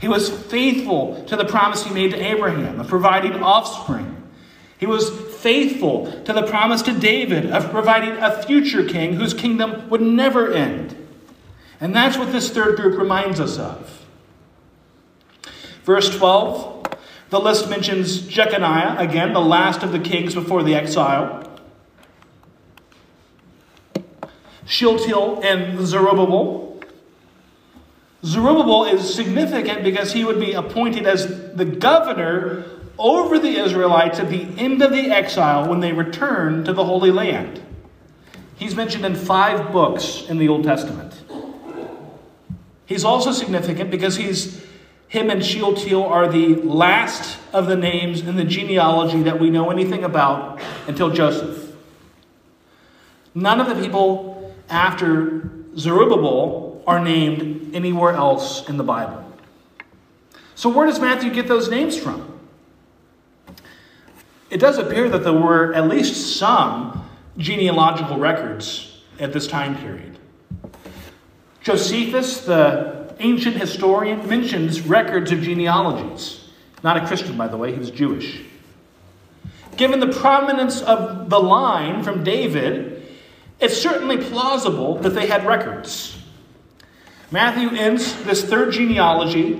He 0.00 0.08
was 0.08 0.28
faithful 0.28 1.24
to 1.24 1.36
the 1.36 1.44
promise 1.44 1.84
he 1.84 1.92
made 1.92 2.10
to 2.12 2.20
Abraham 2.22 2.80
of 2.80 2.88
providing 2.88 3.34
offspring. 3.42 4.12
He 4.78 4.86
was 4.86 5.08
faithful 5.36 6.22
to 6.24 6.32
the 6.32 6.46
promise 6.46 6.82
to 6.82 6.92
David 6.92 7.50
of 7.50 7.70
providing 7.70 8.16
a 8.22 8.42
future 8.42 8.84
king 8.84 9.14
whose 9.14 9.32
kingdom 9.32 9.88
would 9.88 10.02
never 10.02 10.52
end. 10.52 10.94
And 11.80 11.94
that's 11.94 12.18
what 12.18 12.32
this 12.32 12.50
third 12.50 12.76
group 12.76 12.98
reminds 12.98 13.40
us 13.40 13.58
of. 13.58 14.04
Verse 15.84 16.14
12, 16.16 16.84
the 17.30 17.40
list 17.40 17.70
mentions 17.70 18.20
Jeconiah, 18.20 18.96
again, 18.98 19.32
the 19.32 19.40
last 19.40 19.82
of 19.82 19.92
the 19.92 19.98
kings 19.98 20.34
before 20.34 20.62
the 20.62 20.74
exile. 20.74 21.42
Shealtiel 24.66 25.40
and 25.42 25.86
Zerubbabel. 25.86 26.65
Zerubbabel 28.24 28.84
is 28.84 29.14
significant 29.14 29.84
because 29.84 30.12
he 30.12 30.24
would 30.24 30.40
be 30.40 30.52
appointed 30.52 31.06
as 31.06 31.54
the 31.54 31.64
governor 31.64 32.64
over 32.98 33.38
the 33.38 33.58
Israelites 33.58 34.18
at 34.18 34.30
the 34.30 34.48
end 34.56 34.82
of 34.82 34.90
the 34.90 35.10
exile 35.10 35.68
when 35.68 35.80
they 35.80 35.92
return 35.92 36.64
to 36.64 36.72
the 36.72 36.84
Holy 36.84 37.10
Land. 37.10 37.62
He's 38.56 38.74
mentioned 38.74 39.04
in 39.04 39.14
five 39.14 39.70
books 39.70 40.24
in 40.28 40.38
the 40.38 40.48
Old 40.48 40.64
Testament. 40.64 41.22
He's 42.86 43.04
also 43.04 43.32
significant 43.32 43.90
because 43.90 44.16
he's 44.16 44.64
him 45.08 45.30
and 45.30 45.44
Shealtiel 45.44 46.04
are 46.04 46.28
the 46.28 46.56
last 46.56 47.38
of 47.52 47.66
the 47.66 47.76
names 47.76 48.22
in 48.22 48.36
the 48.36 48.44
genealogy 48.44 49.22
that 49.22 49.38
we 49.38 49.50
know 49.50 49.70
anything 49.70 50.04
about 50.04 50.60
until 50.88 51.10
Joseph. 51.10 51.72
None 53.34 53.60
of 53.60 53.68
the 53.68 53.80
people 53.80 54.54
after 54.68 55.50
Zerubbabel 55.76 56.65
are 56.86 57.00
named 57.00 57.74
anywhere 57.74 58.12
else 58.12 58.68
in 58.68 58.76
the 58.76 58.84
Bible. 58.84 59.24
So, 60.54 60.68
where 60.68 60.86
does 60.86 61.00
Matthew 61.00 61.30
get 61.30 61.48
those 61.48 61.68
names 61.68 61.98
from? 61.98 62.36
it 64.50 64.58
does 64.58 64.78
appear 64.78 65.08
that 65.08 65.24
there 65.24 65.32
were 65.32 65.74
at 65.74 65.88
least 65.88 66.36
some 66.38 67.08
genealogical 67.36 68.18
records 68.18 69.02
at 69.18 69.32
this 69.32 69.46
time 69.46 69.76
period. 69.76 70.18
Josephus, 71.62 72.44
the 72.44 73.14
ancient 73.18 73.56
historian, 73.56 74.26
mentions 74.28 74.80
records 74.82 75.32
of 75.32 75.42
genealogies. 75.42 76.48
Not 76.84 76.96
a 76.96 77.06
Christian, 77.06 77.36
by 77.36 77.48
the 77.48 77.56
way, 77.56 77.72
he 77.72 77.78
was 77.78 77.90
Jewish. 77.90 78.42
Given 79.76 80.00
the 80.00 80.12
prominence 80.12 80.80
of 80.82 81.28
the 81.28 81.40
line 81.40 82.02
from 82.02 82.22
David, 82.22 83.02
it's 83.58 83.76
certainly 83.76 84.16
plausible 84.16 84.98
that 84.98 85.10
they 85.10 85.26
had 85.26 85.44
records. 85.44 86.22
Matthew 87.30 87.70
ends 87.70 88.22
this 88.24 88.44
third 88.44 88.72
genealogy 88.72 89.54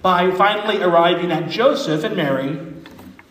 by 0.00 0.30
finally 0.30 0.80
arriving 0.82 1.32
at 1.32 1.50
Joseph 1.50 2.04
and 2.04 2.16
Mary, 2.16 2.58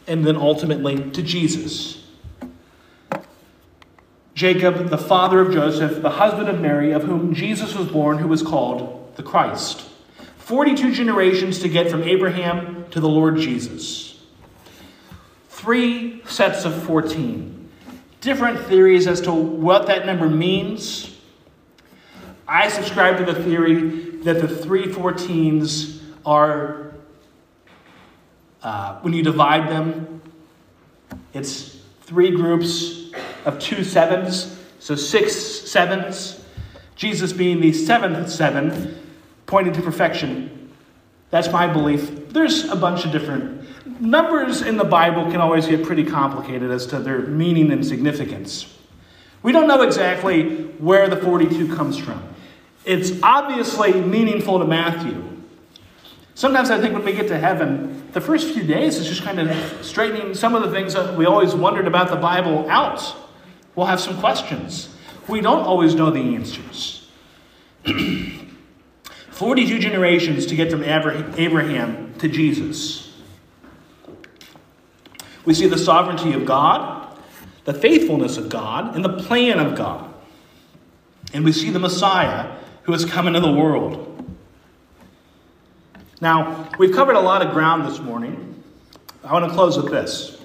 and 0.05 0.25
then 0.25 0.36
ultimately 0.36 1.09
to 1.11 1.21
Jesus. 1.21 2.03
Jacob, 4.34 4.89
the 4.89 4.97
father 4.97 5.41
of 5.41 5.51
Joseph, 5.51 6.01
the 6.01 6.11
husband 6.11 6.49
of 6.49 6.59
Mary, 6.61 6.91
of 6.91 7.03
whom 7.03 7.34
Jesus 7.34 7.75
was 7.75 7.88
born, 7.88 8.17
who 8.17 8.27
was 8.27 8.41
called 8.41 9.15
the 9.15 9.23
Christ. 9.23 9.86
42 10.38 10.93
generations 10.93 11.59
to 11.59 11.69
get 11.69 11.91
from 11.91 12.03
Abraham 12.03 12.86
to 12.91 12.99
the 12.99 13.09
Lord 13.09 13.38
Jesus. 13.38 14.19
Three 15.49 16.23
sets 16.25 16.65
of 16.65 16.84
14. 16.84 17.69
Different 18.21 18.59
theories 18.61 19.07
as 19.07 19.21
to 19.21 19.32
what 19.32 19.88
that 19.88 20.05
number 20.05 20.30
means. 20.30 21.09
I 22.50 22.68
subscribe 22.68 23.18
to 23.18 23.32
the 23.32 23.43
theory 23.43 24.22
that 24.24 24.41
the 24.41 24.47
three 24.47 24.88
14s 24.88 26.02
are, 26.26 26.95
uh, 28.64 29.00
when 29.02 29.14
you 29.14 29.22
divide 29.22 29.70
them, 29.70 30.20
it's 31.32 31.78
three 32.02 32.32
groups 32.32 33.12
of 33.45 33.60
two 33.60 33.84
sevens, 33.84 34.60
so 34.80 34.95
six 34.95 35.36
sevens. 35.36 36.43
Jesus 36.95 37.32
being 37.32 37.62
the 37.62 37.72
seventh 37.72 38.32
seven, 38.32 38.97
pointing 39.45 39.74
to 39.74 39.82
perfection. 39.84 40.72
That's 41.30 41.52
my 41.52 41.72
belief. 41.72 42.30
There's 42.30 42.66
a 42.66 42.76
bunch 42.76 43.06
of 43.06 43.12
different 43.12 43.60
numbers 44.02 44.64
in 44.64 44.76
the 44.76 44.84
Bible 44.84 45.26
can 45.26 45.39
always 45.39 45.68
get 45.68 45.84
pretty 45.84 46.04
complicated 46.04 46.72
as 46.72 46.88
to 46.88 47.00
their 47.00 47.20
meaning 47.20 47.72
and 47.72 47.86
significance. 47.86 48.76
We 49.43 49.52
don't 49.52 49.68
know 49.68 49.84
exactly 49.84 50.64
where 50.80 51.08
the 51.08 51.18
42 51.18 51.76
comes 51.76 51.95
from. 51.95 52.24
It's 52.89 53.11
obviously 53.21 53.93
meaningful 53.93 54.57
to 54.57 54.65
Matthew. 54.65 55.23
Sometimes 56.33 56.71
I 56.71 56.81
think 56.81 56.95
when 56.95 57.05
we 57.05 57.13
get 57.13 57.27
to 57.27 57.37
heaven, 57.37 58.09
the 58.13 58.19
first 58.19 58.51
few 58.51 58.63
days 58.63 58.97
is 58.97 59.07
just 59.07 59.21
kind 59.21 59.39
of 59.39 59.85
straightening 59.85 60.33
some 60.33 60.55
of 60.55 60.63
the 60.63 60.71
things 60.71 60.95
that 60.95 61.15
we 61.15 61.27
always 61.27 61.53
wondered 61.53 61.85
about 61.85 62.09
the 62.09 62.15
Bible 62.15 62.67
out. 62.67 63.15
We'll 63.75 63.85
have 63.85 63.99
some 63.99 64.17
questions. 64.19 64.89
We 65.27 65.39
don't 65.39 65.67
always 65.67 65.93
know 65.93 66.09
the 66.09 66.33
answers. 66.33 67.07
42 67.85 69.77
generations 69.77 70.47
to 70.47 70.55
get 70.55 70.71
from 70.71 70.83
Abraham 70.83 72.15
to 72.15 72.27
Jesus. 72.27 73.13
We 75.45 75.53
see 75.53 75.67
the 75.67 75.77
sovereignty 75.77 76.33
of 76.33 76.43
God, 76.43 77.15
the 77.65 77.73
faithfulness 77.75 78.37
of 78.37 78.49
God, 78.49 78.95
and 78.95 79.05
the 79.05 79.13
plan 79.13 79.59
of 79.59 79.75
God. 79.75 80.11
And 81.35 81.45
we 81.45 81.51
see 81.51 81.69
the 81.69 81.77
Messiah 81.77 82.55
who 82.84 82.91
has 82.91 83.05
come 83.05 83.27
into 83.27 83.39
the 83.39 83.51
world. 83.51 84.05
Now, 86.21 86.69
we've 86.77 86.93
covered 86.93 87.15
a 87.15 87.21
lot 87.21 87.45
of 87.45 87.53
ground 87.53 87.86
this 87.86 87.99
morning. 87.99 88.61
I 89.23 89.32
want 89.34 89.45
to 89.45 89.51
close 89.51 89.77
with 89.77 89.91
this. 89.91 90.41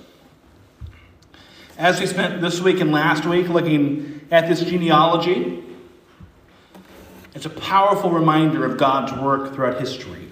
As 1.76 1.98
we 1.98 2.06
spent 2.06 2.40
this 2.40 2.60
week 2.60 2.80
and 2.80 2.92
last 2.92 3.24
week 3.24 3.48
looking 3.48 4.26
at 4.30 4.48
this 4.48 4.60
genealogy, 4.60 5.64
it's 7.34 7.46
a 7.46 7.50
powerful 7.50 8.10
reminder 8.10 8.64
of 8.64 8.78
God's 8.78 9.12
work 9.12 9.54
throughout 9.54 9.80
history. 9.80 10.28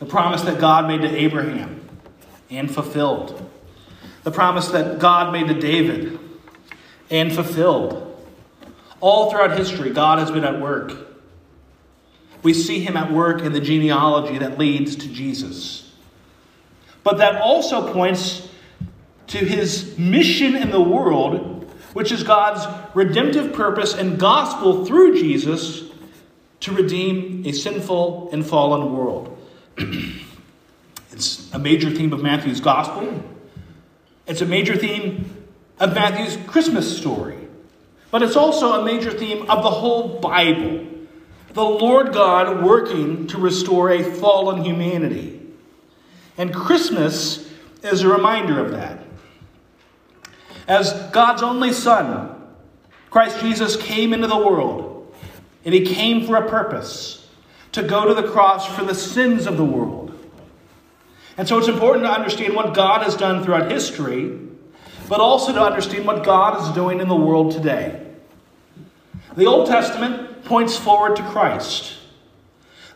The 0.00 0.06
promise 0.06 0.42
that 0.42 0.58
God 0.58 0.88
made 0.88 1.02
to 1.02 1.16
Abraham 1.16 1.88
and 2.50 2.68
fulfilled. 2.68 3.48
The 4.24 4.32
promise 4.32 4.68
that 4.68 4.98
God 4.98 5.32
made 5.32 5.46
to 5.46 5.54
David 5.54 6.18
and 7.08 7.32
fulfilled. 7.32 8.11
All 9.02 9.32
throughout 9.32 9.58
history, 9.58 9.90
God 9.90 10.20
has 10.20 10.30
been 10.30 10.44
at 10.44 10.60
work. 10.60 10.92
We 12.44 12.54
see 12.54 12.78
him 12.78 12.96
at 12.96 13.12
work 13.12 13.42
in 13.42 13.52
the 13.52 13.60
genealogy 13.60 14.38
that 14.38 14.58
leads 14.58 14.94
to 14.94 15.08
Jesus. 15.08 15.92
But 17.02 17.18
that 17.18 17.42
also 17.42 17.92
points 17.92 18.48
to 19.26 19.38
his 19.38 19.98
mission 19.98 20.54
in 20.54 20.70
the 20.70 20.80
world, 20.80 21.68
which 21.94 22.12
is 22.12 22.22
God's 22.22 22.64
redemptive 22.94 23.52
purpose 23.52 23.92
and 23.92 24.20
gospel 24.20 24.86
through 24.86 25.16
Jesus 25.16 25.82
to 26.60 26.70
redeem 26.72 27.42
a 27.44 27.50
sinful 27.50 28.30
and 28.32 28.46
fallen 28.46 28.96
world. 28.96 29.36
it's 31.10 31.52
a 31.52 31.58
major 31.58 31.90
theme 31.90 32.12
of 32.12 32.22
Matthew's 32.22 32.60
gospel. 32.60 33.20
It's 34.28 34.42
a 34.42 34.46
major 34.46 34.76
theme 34.76 35.44
of 35.80 35.92
Matthew's 35.92 36.36
Christmas 36.46 36.96
story. 36.96 37.41
But 38.12 38.22
it's 38.22 38.36
also 38.36 38.80
a 38.80 38.84
major 38.84 39.10
theme 39.10 39.50
of 39.50 39.64
the 39.64 39.70
whole 39.70 40.20
Bible 40.20 40.86
the 41.52 41.62
Lord 41.62 42.12
God 42.12 42.64
working 42.64 43.26
to 43.28 43.38
restore 43.38 43.90
a 43.90 44.02
fallen 44.02 44.64
humanity. 44.64 45.40
And 46.38 46.54
Christmas 46.54 47.50
is 47.82 48.02
a 48.02 48.08
reminder 48.08 48.58
of 48.64 48.72
that. 48.72 49.04
As 50.66 50.92
God's 51.10 51.42
only 51.42 51.72
Son, 51.72 52.40
Christ 53.10 53.40
Jesus 53.40 53.76
came 53.76 54.14
into 54.14 54.28
the 54.28 54.36
world, 54.36 55.14
and 55.64 55.74
he 55.74 55.84
came 55.84 56.26
for 56.26 56.36
a 56.36 56.48
purpose 56.48 57.28
to 57.72 57.82
go 57.82 58.06
to 58.06 58.14
the 58.14 58.28
cross 58.28 58.66
for 58.66 58.84
the 58.84 58.94
sins 58.94 59.46
of 59.46 59.56
the 59.56 59.64
world. 59.64 60.18
And 61.36 61.46
so 61.46 61.58
it's 61.58 61.68
important 61.68 62.06
to 62.06 62.12
understand 62.12 62.54
what 62.54 62.74
God 62.74 63.02
has 63.02 63.16
done 63.16 63.44
throughout 63.44 63.70
history, 63.70 64.38
but 65.08 65.20
also 65.20 65.52
to 65.52 65.62
understand 65.62 66.06
what 66.06 66.24
God 66.24 66.62
is 66.62 66.74
doing 66.74 67.00
in 67.00 67.08
the 67.08 67.16
world 67.16 67.52
today. 67.52 68.06
The 69.36 69.46
Old 69.46 69.66
Testament 69.66 70.44
points 70.44 70.76
forward 70.76 71.16
to 71.16 71.22
Christ. 71.22 71.94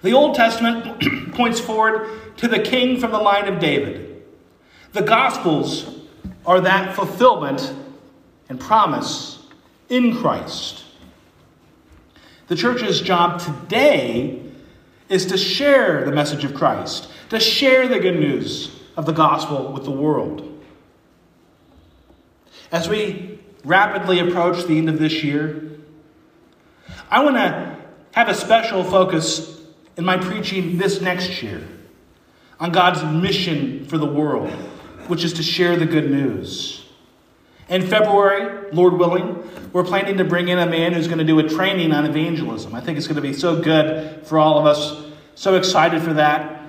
The 0.03 0.13
Old 0.13 0.35
Testament 0.35 1.33
points 1.35 1.61
forward 1.61 2.37
to 2.37 2.49
the 2.49 2.59
king 2.59 3.01
from 3.01 3.13
the 3.13 3.19
line 3.19 3.49
of 3.49 3.59
David. 3.59 4.23
The 4.93 5.03
Gospels 5.03 5.95
are 6.45 6.61
that 6.61 6.95
fulfillment 6.95 7.75
and 8.49 8.61
promise 8.61 9.45
in 9.89 10.17
Christ. 10.17 10.85
The 12.49 12.57
church's 12.57 13.01
job 13.01 13.41
today 13.41 14.43
is 15.09 15.27
to 15.27 15.39
share 15.39 16.05
the 16.05 16.13
message 16.13 16.45
of 16.45 16.55
Christ, 16.55 17.09
to 17.31 17.41
share 17.41 17.89
the 17.89 17.99
good 17.99 18.19
news 18.19 18.81
of 18.97 19.07
the 19.07 19.13
gospel 19.13 19.73
with 19.73 19.85
the 19.85 19.91
world. 19.91 20.56
As 22.73 22.89
we 22.89 23.39
rapidly 23.65 24.19
approach 24.21 24.65
the 24.67 24.79
end 24.79 24.89
of 24.89 24.99
this 24.99 25.23
year, 25.23 25.71
I 27.11 27.23
want 27.23 27.37
to 27.37 27.77
have 28.13 28.29
a 28.29 28.35
special 28.35 28.83
focus 28.83 29.61
in 29.97 30.05
my 30.05 30.17
preaching 30.17 30.79
this 30.79 31.01
next 31.01 31.43
year 31.43 31.67
on 32.59 32.73
God's 32.73 33.03
mission 33.05 33.87
for 33.87 33.99
the 33.99 34.07
world, 34.07 34.51
which 35.09 35.25
is 35.25 35.35
to 35.35 35.43
share 35.43 35.77
the 35.77 35.87
good 35.87 36.11
news. 36.11 36.85
In 37.69 37.87
February, 37.87 38.73
Lord 38.73 38.95
willing, 38.95 39.43
we're 39.73 39.85
planning 39.85 40.19
to 40.19 40.25
bring 40.25 40.49
in 40.49 40.59
a 40.59 40.67
man 40.67 40.93
who's 40.93 41.09
going 41.09 41.19
to 41.19 41.25
do 41.25 41.39
a 41.39 41.49
training 41.49 41.93
on 41.93 42.07
evangelism. 42.07 42.75
I 42.75 42.81
think 42.81 42.97
it's 42.97 43.07
going 43.07 43.17
to 43.17 43.23
be 43.23 43.33
so 43.33 43.61
good 43.61 44.27
for 44.27 44.39
all 44.39 44.59
of 44.59 44.67
us. 44.67 45.05
So 45.35 45.57
excited 45.57 46.03
for 46.03 46.15
that. 46.15 46.63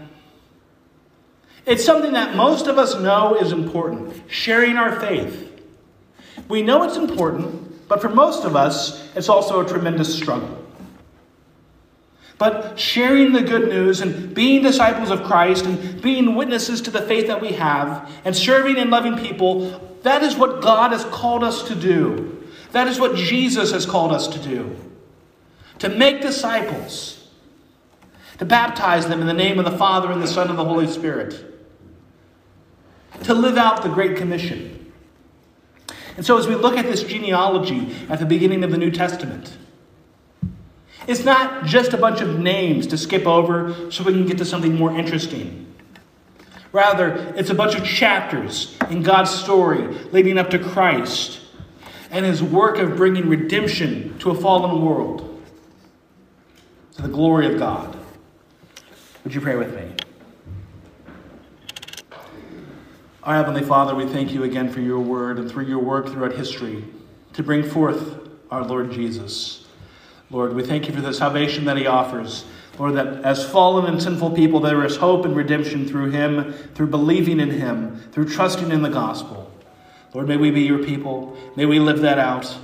It's 1.65 1.85
something 1.85 2.13
that 2.13 2.35
most 2.35 2.67
of 2.67 2.77
us 2.77 2.99
know 2.99 3.35
is 3.35 3.51
important 3.51 4.23
sharing 4.27 4.77
our 4.77 4.99
faith. 4.99 5.46
We 6.47 6.61
know 6.61 6.83
it's 6.83 6.97
important 6.97 7.67
but 7.87 8.01
for 8.01 8.09
most 8.09 8.43
of 8.43 8.55
us, 8.55 9.07
it's 9.15 9.29
also 9.29 9.61
a 9.61 9.67
tremendous 9.67 10.13
struggle. 10.15 10.63
But 12.37 12.77
sharing 12.79 13.31
the 13.31 13.41
good 13.41 13.69
news 13.69 14.01
and 14.01 14.33
being 14.35 14.61
disciples 14.61 15.09
of 15.09 15.23
Christ 15.23 15.65
and 15.65 16.01
being 16.01 16.35
witnesses 16.35 16.81
to 16.81 16.91
the 16.91 17.01
faith 17.01 17.27
that 17.27 17.41
we 17.41 17.53
have 17.53 18.11
and 18.25 18.35
serving 18.35 18.77
and 18.77 18.91
loving 18.91 19.17
people, 19.17 19.99
that 20.03 20.21
is 20.21 20.35
what 20.35 20.61
God 20.61 20.91
has 20.91 21.03
called 21.05 21.43
us 21.43 21.63
to 21.63 21.75
do. 21.75 22.45
That 22.73 22.87
is 22.87 22.99
what 22.99 23.15
Jesus 23.15 23.71
has 23.71 23.85
called 23.85 24.11
us 24.11 24.27
to 24.27 24.39
do. 24.39 24.75
To 25.79 25.89
make 25.89 26.21
disciples, 26.21 27.27
to 28.37 28.45
baptize 28.45 29.07
them 29.07 29.21
in 29.21 29.27
the 29.27 29.33
name 29.33 29.57
of 29.57 29.65
the 29.65 29.77
Father 29.77 30.11
and 30.11 30.21
the 30.21 30.27
Son 30.27 30.49
and 30.49 30.59
the 30.59 30.65
Holy 30.65 30.87
Spirit, 30.87 31.43
to 33.23 33.33
live 33.33 33.57
out 33.57 33.81
the 33.81 33.89
Great 33.89 34.15
Commission. 34.15 34.76
And 36.17 36.25
so, 36.25 36.37
as 36.37 36.47
we 36.47 36.55
look 36.55 36.77
at 36.77 36.85
this 36.85 37.03
genealogy 37.03 37.95
at 38.09 38.19
the 38.19 38.25
beginning 38.25 38.63
of 38.63 38.71
the 38.71 38.77
New 38.77 38.91
Testament, 38.91 39.55
it's 41.07 41.23
not 41.23 41.65
just 41.65 41.93
a 41.93 41.97
bunch 41.97 42.21
of 42.21 42.39
names 42.39 42.87
to 42.87 42.97
skip 42.97 43.25
over 43.25 43.91
so 43.91 44.03
we 44.03 44.13
can 44.13 44.25
get 44.25 44.39
to 44.39 44.45
something 44.45 44.75
more 44.75 44.91
interesting. 44.91 45.63
Rather, 46.73 47.33
it's 47.37 47.49
a 47.49 47.55
bunch 47.55 47.75
of 47.75 47.85
chapters 47.85 48.77
in 48.89 49.03
God's 49.03 49.31
story 49.31 49.87
leading 50.11 50.37
up 50.37 50.49
to 50.49 50.59
Christ 50.59 51.39
and 52.11 52.25
his 52.25 52.43
work 52.43 52.77
of 52.77 52.97
bringing 52.97 53.29
redemption 53.29 54.17
to 54.19 54.31
a 54.31 54.35
fallen 54.35 54.83
world 54.83 55.41
to 56.95 57.03
the 57.03 57.07
glory 57.07 57.53
of 57.53 57.59
God. 57.59 57.97
Would 59.23 59.33
you 59.33 59.41
pray 59.41 59.55
with 59.55 59.73
me? 59.75 60.06
Our 63.27 63.35
Heavenly 63.35 63.63
Father, 63.63 63.93
we 63.93 64.05
thank 64.05 64.31
you 64.31 64.45
again 64.45 64.71
for 64.71 64.79
your 64.79 65.01
word 65.01 65.37
and 65.37 65.51
through 65.51 65.65
your 65.65 65.79
work 65.79 66.07
throughout 66.07 66.31
history 66.31 66.85
to 67.33 67.43
bring 67.43 67.61
forth 67.61 68.19
our 68.49 68.63
Lord 68.63 68.89
Jesus. 68.89 69.65
Lord, 70.29 70.53
we 70.53 70.63
thank 70.63 70.87
you 70.87 70.93
for 70.93 71.01
the 71.01 71.13
salvation 71.13 71.65
that 71.65 71.75
he 71.75 71.87
offers. 71.87 72.45
Lord, 72.79 72.95
that 72.95 73.25
as 73.25 73.45
fallen 73.45 73.85
and 73.85 74.01
sinful 74.01 74.31
people, 74.31 74.61
there 74.61 74.81
is 74.85 74.95
hope 74.95 75.25
and 75.25 75.35
redemption 75.35 75.85
through 75.85 76.11
him, 76.11 76.53
through 76.73 76.87
believing 76.87 77.41
in 77.41 77.51
him, 77.51 77.99
through 78.13 78.29
trusting 78.29 78.71
in 78.71 78.81
the 78.81 78.87
gospel. 78.87 79.51
Lord, 80.13 80.29
may 80.29 80.37
we 80.37 80.49
be 80.49 80.61
your 80.61 80.81
people. 80.81 81.35
May 81.57 81.65
we 81.65 81.79
live 81.79 81.99
that 81.99 82.19
out. 82.19 82.57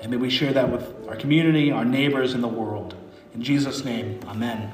And 0.00 0.10
may 0.10 0.16
we 0.16 0.30
share 0.30 0.54
that 0.54 0.72
with 0.72 1.06
our 1.10 1.16
community, 1.16 1.70
our 1.70 1.84
neighbors, 1.84 2.32
and 2.32 2.42
the 2.42 2.48
world. 2.48 2.94
In 3.34 3.42
Jesus' 3.42 3.84
name, 3.84 4.20
amen. 4.26 4.72